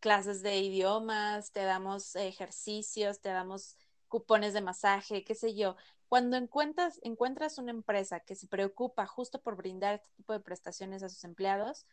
clases 0.00 0.42
de 0.42 0.58
idiomas, 0.58 1.52
te 1.52 1.64
damos 1.64 2.14
ejercicios, 2.16 3.20
te 3.20 3.30
damos 3.30 3.76
cupones 4.12 4.52
de 4.52 4.60
masaje, 4.60 5.24
qué 5.24 5.34
sé 5.34 5.54
yo. 5.54 5.74
Cuando 6.06 6.36
encuentras, 6.36 7.00
una 7.56 7.70
empresa 7.70 8.20
que 8.20 8.34
se 8.34 8.46
preocupa 8.46 9.06
justo 9.06 9.40
por 9.40 9.56
brindar 9.56 9.94
este 9.94 10.10
tipo 10.14 10.34
de 10.34 10.40
prestaciones 10.40 11.02
a 11.02 11.08
sus 11.08 11.24
empleados, 11.24 11.86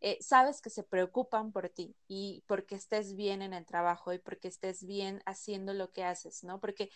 eh, 0.00 0.16
sabes 0.22 0.62
que 0.62 0.70
se 0.70 0.84
preocupan 0.84 1.52
por 1.52 1.68
ti 1.68 1.94
y 2.08 2.42
porque 2.46 2.76
estés 2.76 3.14
bien 3.14 3.42
en 3.42 3.52
el 3.52 3.66
trabajo 3.66 4.14
y 4.14 4.18
porque 4.18 4.48
estés 4.48 4.86
bien 4.86 5.22
haciendo 5.26 5.74
lo 5.74 5.92
que 5.92 6.02
haces, 6.02 6.44
¿no? 6.44 6.60
Porque 6.60 6.88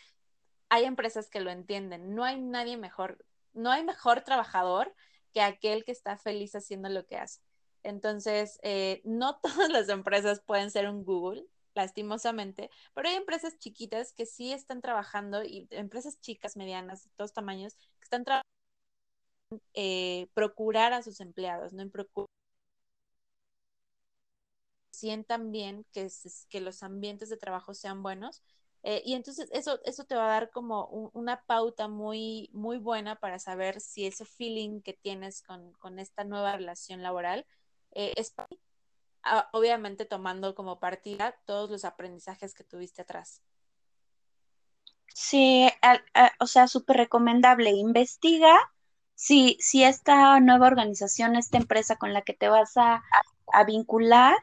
hay 0.70 0.84
empresas 0.84 1.28
que 1.28 1.40
lo 1.40 1.50
entienden. 1.50 2.14
No 2.14 2.24
hay 2.24 2.40
nadie 2.40 2.78
mejor, 2.78 3.22
no 3.52 3.70
hay 3.70 3.84
mejor 3.84 4.22
trabajador 4.22 4.94
que 5.34 5.42
aquel 5.42 5.84
que 5.84 5.92
está 5.92 6.16
feliz 6.16 6.54
haciendo 6.54 6.88
lo 6.88 7.04
que 7.04 7.18
hace. 7.18 7.42
Entonces, 7.82 8.58
eh, 8.62 9.02
no 9.04 9.38
todas 9.42 9.68
las 9.68 9.90
empresas 9.90 10.40
pueden 10.40 10.70
ser 10.70 10.88
un 10.88 11.04
Google, 11.04 11.44
lastimosamente, 11.74 12.70
pero 12.94 13.08
hay 13.08 13.16
empresas 13.16 13.58
chiquitas 13.58 14.12
que 14.12 14.26
sí 14.26 14.52
están 14.52 14.80
trabajando 14.80 15.42
y 15.44 15.68
empresas 15.70 16.20
chicas, 16.20 16.56
medianas, 16.56 17.04
de 17.04 17.10
todos 17.16 17.32
tamaños, 17.32 17.74
que 17.74 18.04
están 18.04 18.24
trabajando 18.24 18.48
eh, 19.74 20.28
procurar 20.34 20.92
a 20.92 21.02
sus 21.02 21.20
empleados, 21.20 21.72
no 21.72 21.82
en 21.82 21.90
procurar 21.90 22.30
sientan 25.00 25.50
bien 25.52 25.86
que, 25.92 26.10
los 26.60 26.82
ambientes 26.82 27.30
de 27.30 27.36
trabajo 27.36 27.74
sean 27.74 28.02
buenos. 28.02 28.42
Eh, 28.82 29.02
y 29.04 29.14
entonces 29.14 29.48
eso, 29.52 29.80
eso 29.84 30.04
te 30.04 30.14
va 30.14 30.26
a 30.26 30.40
dar 30.40 30.50
como 30.50 30.86
una 31.12 31.42
pauta 31.44 31.88
muy, 31.88 32.50
muy 32.52 32.78
buena 32.78 33.16
para 33.16 33.38
saber 33.38 33.80
si 33.80 34.06
ese 34.06 34.24
feeling 34.24 34.80
que 34.82 34.94
tienes 34.94 35.42
con, 35.42 35.72
con 35.74 35.98
esta 35.98 36.24
nueva 36.24 36.56
relación 36.56 37.02
laboral 37.02 37.46
eh, 37.92 38.12
es 38.16 38.34
obviamente 39.52 40.04
tomando 40.04 40.54
como 40.54 40.78
partida 40.80 41.36
todos 41.44 41.70
los 41.70 41.84
aprendizajes 41.84 42.54
que 42.54 42.64
tuviste 42.64 43.02
atrás. 43.02 43.42
Sí, 45.14 45.68
o 46.38 46.46
sea, 46.46 46.68
súper 46.68 46.96
recomendable. 46.96 47.70
Investiga 47.70 48.56
si, 49.14 49.58
si 49.60 49.84
esta 49.84 50.40
nueva 50.40 50.68
organización, 50.68 51.36
esta 51.36 51.58
empresa 51.58 51.96
con 51.96 52.14
la 52.14 52.22
que 52.22 52.32
te 52.32 52.48
vas 52.48 52.76
a, 52.76 53.02
a 53.52 53.64
vincular, 53.64 54.34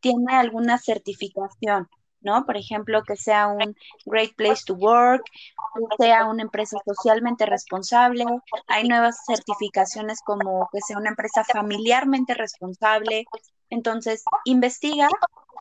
tiene 0.00 0.34
alguna 0.34 0.78
certificación, 0.78 1.88
¿no? 2.20 2.44
Por 2.44 2.56
ejemplo, 2.56 3.02
que 3.04 3.16
sea 3.16 3.46
un 3.46 3.76
Great 4.06 4.34
Place 4.34 4.64
to 4.66 4.74
Work, 4.74 5.24
que 5.24 6.04
sea 6.04 6.26
una 6.26 6.42
empresa 6.42 6.78
socialmente 6.84 7.46
responsable. 7.46 8.24
Hay 8.66 8.88
nuevas 8.88 9.18
certificaciones 9.24 10.20
como 10.22 10.68
que 10.72 10.80
sea 10.80 10.98
una 10.98 11.10
empresa 11.10 11.44
familiarmente 11.44 12.34
responsable, 12.34 13.24
entonces, 13.70 14.24
investiga 14.44 15.08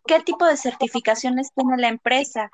qué 0.06 0.20
tipo 0.20 0.46
de 0.46 0.58
certificaciones 0.58 1.52
tiene 1.56 1.78
la 1.78 1.88
empresa, 1.88 2.50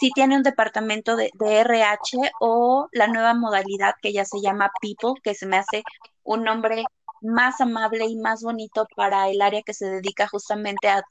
si 0.00 0.10
tiene 0.10 0.36
un 0.36 0.42
departamento 0.42 1.16
de, 1.16 1.30
RH 1.38 2.32
o 2.40 2.88
la 2.92 3.08
nueva 3.08 3.34
modalidad 3.34 3.94
que 4.00 4.12
ya 4.12 4.24
se 4.24 4.40
llama 4.40 4.70
People, 4.80 5.20
que 5.22 5.34
se 5.34 5.46
me 5.46 5.58
hace 5.58 5.82
un 6.22 6.44
nombre 6.44 6.84
más 7.20 7.60
amable 7.60 8.06
y 8.06 8.16
más 8.16 8.42
bonito 8.42 8.86
para 8.96 9.28
el 9.28 9.42
área 9.42 9.62
que 9.62 9.74
se 9.74 9.86
dedica 9.86 10.28
justamente 10.28 10.88
a, 10.88 11.02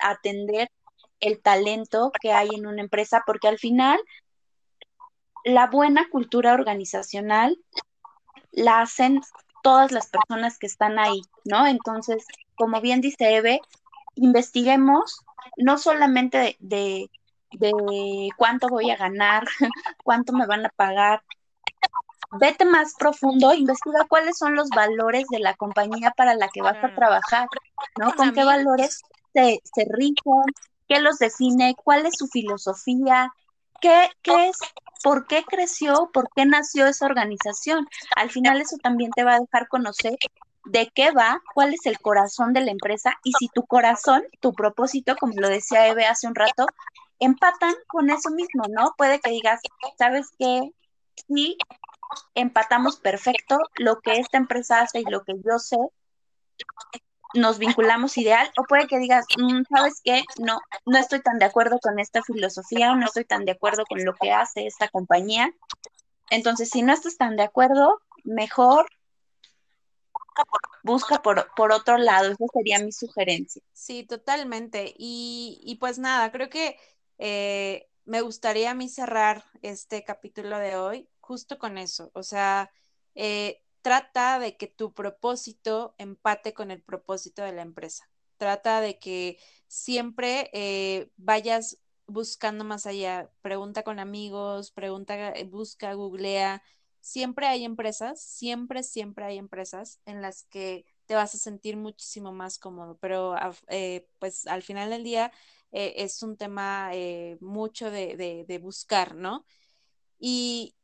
atender 0.00 0.70
el 1.20 1.42
talento 1.42 2.12
que 2.20 2.32
hay 2.32 2.50
en 2.54 2.66
una 2.66 2.82
empresa, 2.82 3.24
porque 3.26 3.48
al 3.48 3.58
final 3.58 3.98
la 5.44 5.66
buena 5.66 6.08
cultura 6.10 6.52
organizacional 6.52 7.58
la 8.52 8.80
hacen 8.80 9.20
todas 9.68 9.92
las 9.92 10.06
personas 10.06 10.56
que 10.56 10.66
están 10.66 10.98
ahí, 10.98 11.20
¿no? 11.44 11.66
Entonces, 11.66 12.24
como 12.54 12.80
bien 12.80 13.02
dice 13.02 13.36
Eve, 13.36 13.60
investiguemos 14.14 15.20
no 15.58 15.76
solamente 15.76 16.56
de, 16.58 17.10
cuánto 18.38 18.68
voy 18.68 18.90
a 18.90 18.96
ganar, 18.96 19.44
cuánto 20.04 20.32
me 20.32 20.46
van 20.46 20.64
a 20.64 20.70
pagar. 20.70 21.22
Vete 22.40 22.64
más 22.64 22.94
profundo, 22.94 23.52
investiga 23.52 24.06
cuáles 24.08 24.38
son 24.38 24.54
los 24.54 24.70
valores 24.70 25.26
de 25.28 25.38
la 25.38 25.52
compañía 25.52 26.12
para 26.12 26.34
la 26.34 26.48
que 26.48 26.62
vas 26.62 26.82
a 26.82 26.94
trabajar, 26.94 27.46
¿no? 27.98 28.14
Con 28.14 28.32
qué 28.32 28.44
valores 28.44 29.02
se, 29.34 29.60
se 29.64 29.86
rigen, 29.90 30.44
qué 30.88 30.98
los 31.00 31.18
define, 31.18 31.74
cuál 31.74 32.06
es 32.06 32.14
su 32.16 32.26
filosofía, 32.28 33.34
qué, 33.82 34.10
qué 34.22 34.48
es, 34.48 34.56
por 35.02 35.26
qué 35.26 35.44
creció, 35.44 36.10
por 36.12 36.28
qué 36.34 36.46
nació 36.46 36.86
esa 36.86 37.06
organización. 37.06 37.86
Al 38.16 38.30
final 38.30 38.60
eso 38.60 38.76
también 38.82 39.10
te 39.12 39.24
va 39.24 39.34
a 39.34 39.40
dejar 39.40 39.68
conocer 39.68 40.16
de 40.64 40.90
qué 40.94 41.10
va, 41.10 41.42
cuál 41.54 41.72
es 41.74 41.86
el 41.86 41.98
corazón 41.98 42.52
de 42.52 42.60
la 42.60 42.70
empresa 42.70 43.14
y 43.24 43.32
si 43.32 43.48
tu 43.48 43.64
corazón, 43.64 44.22
tu 44.40 44.52
propósito, 44.52 45.16
como 45.16 45.32
lo 45.36 45.48
decía 45.48 45.88
Eve 45.88 46.06
hace 46.06 46.26
un 46.26 46.34
rato, 46.34 46.66
empatan 47.18 47.74
con 47.86 48.10
eso 48.10 48.30
mismo, 48.30 48.64
¿no? 48.68 48.94
Puede 48.96 49.20
que 49.20 49.30
digas, 49.30 49.60
¿sabes 49.98 50.28
qué? 50.38 50.72
Sí, 51.26 51.56
empatamos 52.34 52.96
perfecto 52.96 53.58
lo 53.76 54.00
que 54.00 54.12
esta 54.12 54.38
empresa 54.38 54.80
hace 54.80 55.00
y 55.00 55.04
lo 55.04 55.24
que 55.24 55.34
yo 55.44 55.58
sé, 55.58 55.78
nos 57.34 57.58
vinculamos 57.58 58.16
ideal, 58.16 58.50
o 58.58 58.64
puede 58.64 58.86
que 58.86 58.98
digas, 58.98 59.26
mm, 59.36 59.62
¿sabes 59.68 60.00
qué? 60.02 60.22
No, 60.38 60.60
no 60.86 60.98
estoy 60.98 61.20
tan 61.20 61.38
de 61.38 61.44
acuerdo 61.44 61.78
con 61.78 61.98
esta 61.98 62.22
filosofía 62.22 62.92
o 62.92 62.96
no 62.96 63.06
estoy 63.06 63.24
tan 63.24 63.44
de 63.44 63.52
acuerdo 63.52 63.84
con 63.86 64.04
lo 64.04 64.14
que 64.14 64.32
hace 64.32 64.66
esta 64.66 64.88
compañía. 64.88 65.52
Entonces, 66.30 66.70
si 66.70 66.82
no 66.82 66.92
estás 66.92 67.16
tan 67.16 67.36
de 67.36 67.42
acuerdo, 67.42 68.00
mejor 68.24 68.86
busca 70.82 71.22
por, 71.22 71.50
por 71.54 71.72
otro 71.72 71.98
lado. 71.98 72.32
Esa 72.32 72.44
sería 72.52 72.78
mi 72.78 72.92
sugerencia. 72.92 73.62
Sí, 73.72 74.04
totalmente. 74.04 74.94
Y, 74.96 75.60
y 75.62 75.76
pues 75.76 75.98
nada, 75.98 76.30
creo 76.30 76.48
que 76.48 76.78
eh, 77.18 77.88
me 78.04 78.20
gustaría 78.20 78.70
a 78.70 78.74
mí 78.74 78.88
cerrar 78.88 79.44
este 79.62 80.04
capítulo 80.04 80.58
de 80.58 80.76
hoy 80.76 81.08
justo 81.20 81.58
con 81.58 81.78
eso. 81.78 82.10
O 82.14 82.22
sea, 82.22 82.70
eh, 83.14 83.62
trata 83.82 84.38
de 84.38 84.56
que 84.56 84.66
tu 84.66 84.92
propósito 84.92 85.94
empate 85.98 86.54
con 86.54 86.70
el 86.70 86.82
propósito 86.82 87.42
de 87.42 87.52
la 87.52 87.62
empresa. 87.62 88.10
Trata 88.36 88.80
de 88.80 88.98
que 88.98 89.38
siempre 89.66 90.50
eh, 90.52 91.10
vayas 91.16 91.78
buscando 92.06 92.64
más 92.64 92.86
allá. 92.86 93.30
Pregunta 93.42 93.82
con 93.82 93.98
amigos, 93.98 94.70
pregunta, 94.72 95.34
busca, 95.50 95.94
googlea. 95.94 96.62
Siempre 97.00 97.46
hay 97.46 97.64
empresas, 97.64 98.20
siempre, 98.20 98.82
siempre 98.82 99.24
hay 99.24 99.38
empresas 99.38 100.00
en 100.04 100.22
las 100.22 100.44
que 100.44 100.84
te 101.06 101.14
vas 101.14 101.34
a 101.34 101.38
sentir 101.38 101.76
muchísimo 101.76 102.32
más 102.32 102.58
cómodo, 102.58 102.98
pero 103.00 103.34
pues 104.18 104.46
al 104.46 104.62
final 104.62 104.90
del 104.90 105.04
día 105.04 105.32
eh, 105.72 105.94
es 105.98 106.22
un 106.22 106.36
tema 106.36 106.90
eh, 106.94 107.36
mucho 107.40 107.90
de, 107.90 108.60
buscar, 108.62 109.14
¿no? 109.14 109.44
Y, 110.18 110.76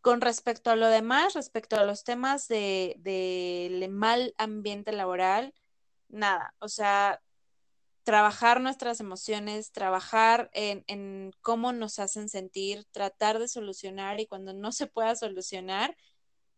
con 0.00 0.22
respecto 0.22 0.70
a 0.70 0.76
lo 0.76 0.88
demás, 0.88 1.34
respecto 1.34 1.76
a 1.76 1.84
los 1.84 2.04
temas 2.04 2.48
del 2.48 3.02
de, 3.02 3.88
mal 3.90 4.34
ambiente 4.38 4.92
laboral, 4.92 5.52
nada, 6.08 6.54
o 6.58 6.68
sea, 6.68 7.20
trabajar 8.02 8.62
nuestras 8.62 9.00
emociones, 9.00 9.72
trabajar 9.72 10.48
en, 10.54 10.84
en, 10.86 11.32
cómo 11.42 11.72
nos 11.72 11.98
hacen 11.98 12.30
sentir, 12.30 12.86
tratar 12.92 13.38
de 13.38 13.48
solucionar 13.48 14.20
y 14.20 14.26
cuando 14.26 14.54
no 14.54 14.72
se 14.72 14.86
pueda 14.86 15.14
solucionar, 15.16 15.96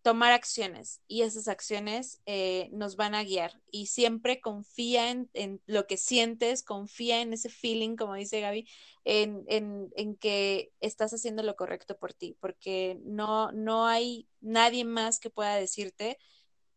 tomar 0.03 0.33
acciones 0.33 1.03
y 1.07 1.23
esas 1.23 1.49
acciones 1.49 2.21
eh, 2.27 2.69
nos 2.73 2.97
van 2.97 3.15
a 3.15 3.25
guiar 3.25 3.61
y 3.71 3.87
siempre 3.87 4.41
confía 4.41 5.11
en, 5.11 5.61
lo 5.67 5.87
que 5.87 5.97
sientes, 5.97 6.63
confía 6.63 7.21
en 7.21 7.33
ese 7.33 7.49
feeling, 7.49 7.97
como 7.97 8.15
dice 8.15 8.41
Gaby, 8.41 8.69
en, 9.05 9.45
en, 9.49 10.17
que 10.17 10.73
estás 10.81 11.13
haciendo 11.13 11.43
lo 11.43 11.57
correcto 11.57 11.99
por 11.99 12.13
ti, 12.13 12.37
porque 12.41 13.01
no, 13.05 13.53
no 13.53 13.87
hay 13.87 14.29
nadie 14.41 14.85
más 14.85 15.19
que 15.21 15.31
pueda 15.31 15.57
decirte 15.57 16.19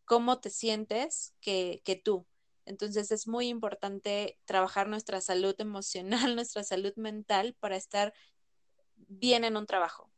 cómo 0.05 0.39
te 0.39 0.49
sientes 0.49 1.36
que, 1.41 1.82
que 1.86 1.95
tú. 1.95 2.28
Entonces 2.65 3.11
es 3.11 3.28
muy 3.28 3.47
importante 3.47 4.39
trabajar 4.45 4.88
nuestra 4.88 5.22
salud 5.22 5.55
emocional, 5.59 6.09
nuestra 6.36 6.63
salud 6.63 6.93
mental 6.95 7.55
para 7.59 7.76
estar 7.76 8.13
bien 8.95 9.43
en 9.43 9.57
un 9.57 9.65
trabajo. 9.65 10.11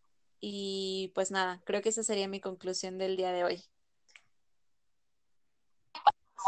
Y 0.45 1.09
pues 1.15 1.31
nada, 1.31 1.61
creo 1.63 1.81
que 1.81 1.87
esa 1.87 2.03
sería 2.03 2.27
mi 2.27 2.41
conclusión 2.41 2.97
del 2.97 3.15
día 3.15 3.31
de 3.31 3.45
hoy. 3.45 3.63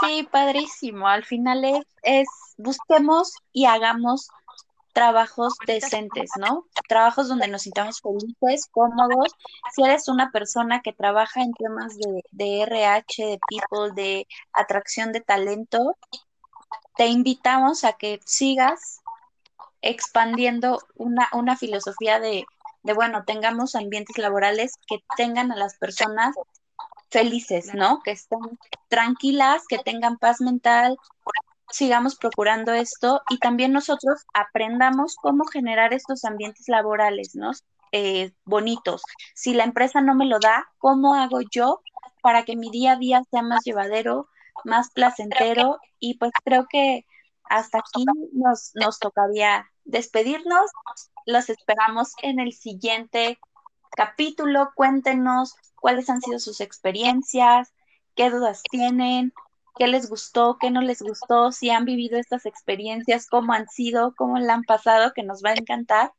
Sí, 0.01 0.27
padrísimo. 0.29 1.07
Al 1.07 1.23
final 1.23 1.63
es, 2.03 2.27
busquemos 2.57 3.31
y 3.53 3.67
hagamos 3.67 4.27
trabajos 4.91 5.53
decentes, 5.65 6.29
¿no? 6.37 6.65
Trabajos 6.89 7.29
donde 7.29 7.47
nos 7.47 7.61
sintamos 7.61 8.01
felices, 8.01 8.67
cómodos. 8.69 9.31
Si 9.73 9.81
eres 9.81 10.09
una 10.09 10.29
persona 10.29 10.81
que 10.81 10.91
trabaja 10.91 11.41
en 11.41 11.53
temas 11.53 11.97
de, 11.97 12.21
de 12.31 12.63
RH, 12.63 13.25
de 13.25 13.39
people, 13.47 13.93
de 13.95 14.27
atracción 14.51 15.13
de 15.13 15.21
talento, 15.21 15.95
te 16.97 17.07
invitamos 17.07 17.85
a 17.85 17.93
que 17.93 18.19
sigas 18.25 18.99
expandiendo 19.81 20.81
una, 20.95 21.29
una 21.31 21.55
filosofía 21.55 22.19
de 22.19 22.45
de, 22.85 22.93
bueno, 22.93 23.23
tengamos 23.25 23.75
ambientes 23.75 24.17
laborales 24.17 24.75
que 24.87 24.99
tengan 25.17 25.51
a 25.51 25.55
las 25.55 25.77
personas 25.77 26.35
felices, 27.09 27.73
¿no? 27.73 28.01
Que 28.03 28.11
estén 28.11 28.39
tranquilas, 28.89 29.63
que 29.67 29.79
tengan 29.79 30.17
paz 30.17 30.39
mental, 30.39 30.97
sigamos 31.71 32.15
procurando 32.15 32.73
esto 32.73 33.21
y 33.29 33.39
también 33.39 33.73
nosotros 33.73 34.25
aprendamos 34.33 35.15
cómo 35.15 35.45
generar 35.45 35.93
estos 35.93 36.25
ambientes 36.25 36.67
laborales, 36.67 37.35
¿no? 37.35 37.51
Eh, 37.91 38.33
bonitos. 38.45 39.01
Si 39.33 39.53
la 39.53 39.63
empresa 39.63 40.01
no 40.01 40.13
me 40.13 40.25
lo 40.25 40.39
da, 40.39 40.67
¿cómo 40.77 41.15
hago 41.15 41.39
yo 41.41 41.81
para 42.21 42.43
que 42.43 42.55
mi 42.55 42.69
día 42.69 42.93
a 42.93 42.97
día 42.97 43.23
sea 43.31 43.41
más 43.41 43.63
llevadero, 43.63 44.29
más 44.63 44.91
placentero? 44.91 45.79
Y 45.99 46.19
pues 46.19 46.31
creo 46.43 46.67
que 46.69 47.05
hasta 47.49 47.79
aquí 47.79 48.05
nos, 48.33 48.71
nos 48.75 48.99
tocaría 48.99 49.69
despedirnos. 49.83 50.71
Los 51.25 51.49
esperamos 51.49 52.13
en 52.21 52.39
el 52.39 52.53
siguiente 52.53 53.39
capítulo. 53.95 54.71
Cuéntenos 54.75 55.55
cuáles 55.75 56.09
han 56.09 56.21
sido 56.21 56.39
sus 56.39 56.61
experiencias, 56.61 57.73
qué 58.15 58.29
dudas 58.29 58.63
tienen, 58.69 59.33
qué 59.77 59.87
les 59.87 60.09
gustó, 60.09 60.57
qué 60.59 60.71
no 60.71 60.81
les 60.81 61.01
gustó, 61.01 61.51
si 61.51 61.69
han 61.69 61.85
vivido 61.85 62.17
estas 62.17 62.45
experiencias, 62.45 63.27
cómo 63.27 63.53
han 63.53 63.67
sido, 63.67 64.13
cómo 64.15 64.39
la 64.39 64.53
han 64.53 64.63
pasado, 64.63 65.13
que 65.13 65.23
nos 65.23 65.43
va 65.43 65.51
a 65.51 65.55
encantar 65.55 66.13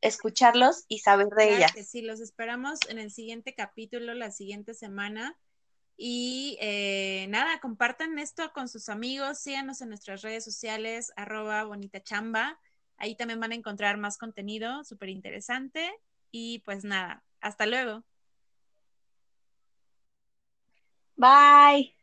escucharlos 0.00 0.84
y 0.88 1.00
saber 1.00 1.28
de 1.28 1.56
ellas. 1.56 1.72
sí, 1.84 2.02
los 2.02 2.20
esperamos 2.20 2.78
en 2.88 2.98
el 2.98 3.10
siguiente 3.10 3.54
capítulo, 3.54 4.14
la 4.14 4.30
siguiente 4.30 4.74
semana. 4.74 5.36
Y 6.00 6.56
eh, 6.60 7.26
nada, 7.28 7.58
compartan 7.58 8.20
esto 8.20 8.52
con 8.52 8.68
sus 8.68 8.88
amigos, 8.88 9.40
síganos 9.40 9.80
en 9.80 9.88
nuestras 9.88 10.22
redes 10.22 10.44
sociales, 10.44 11.12
arroba 11.16 11.64
bonitachamba. 11.64 12.60
Ahí 12.98 13.16
también 13.16 13.40
van 13.40 13.50
a 13.50 13.56
encontrar 13.56 13.98
más 13.98 14.16
contenido 14.16 14.84
súper 14.84 15.08
interesante. 15.08 15.90
Y 16.30 16.60
pues 16.60 16.84
nada, 16.84 17.24
hasta 17.40 17.66
luego. 17.66 18.04
Bye. 21.16 21.96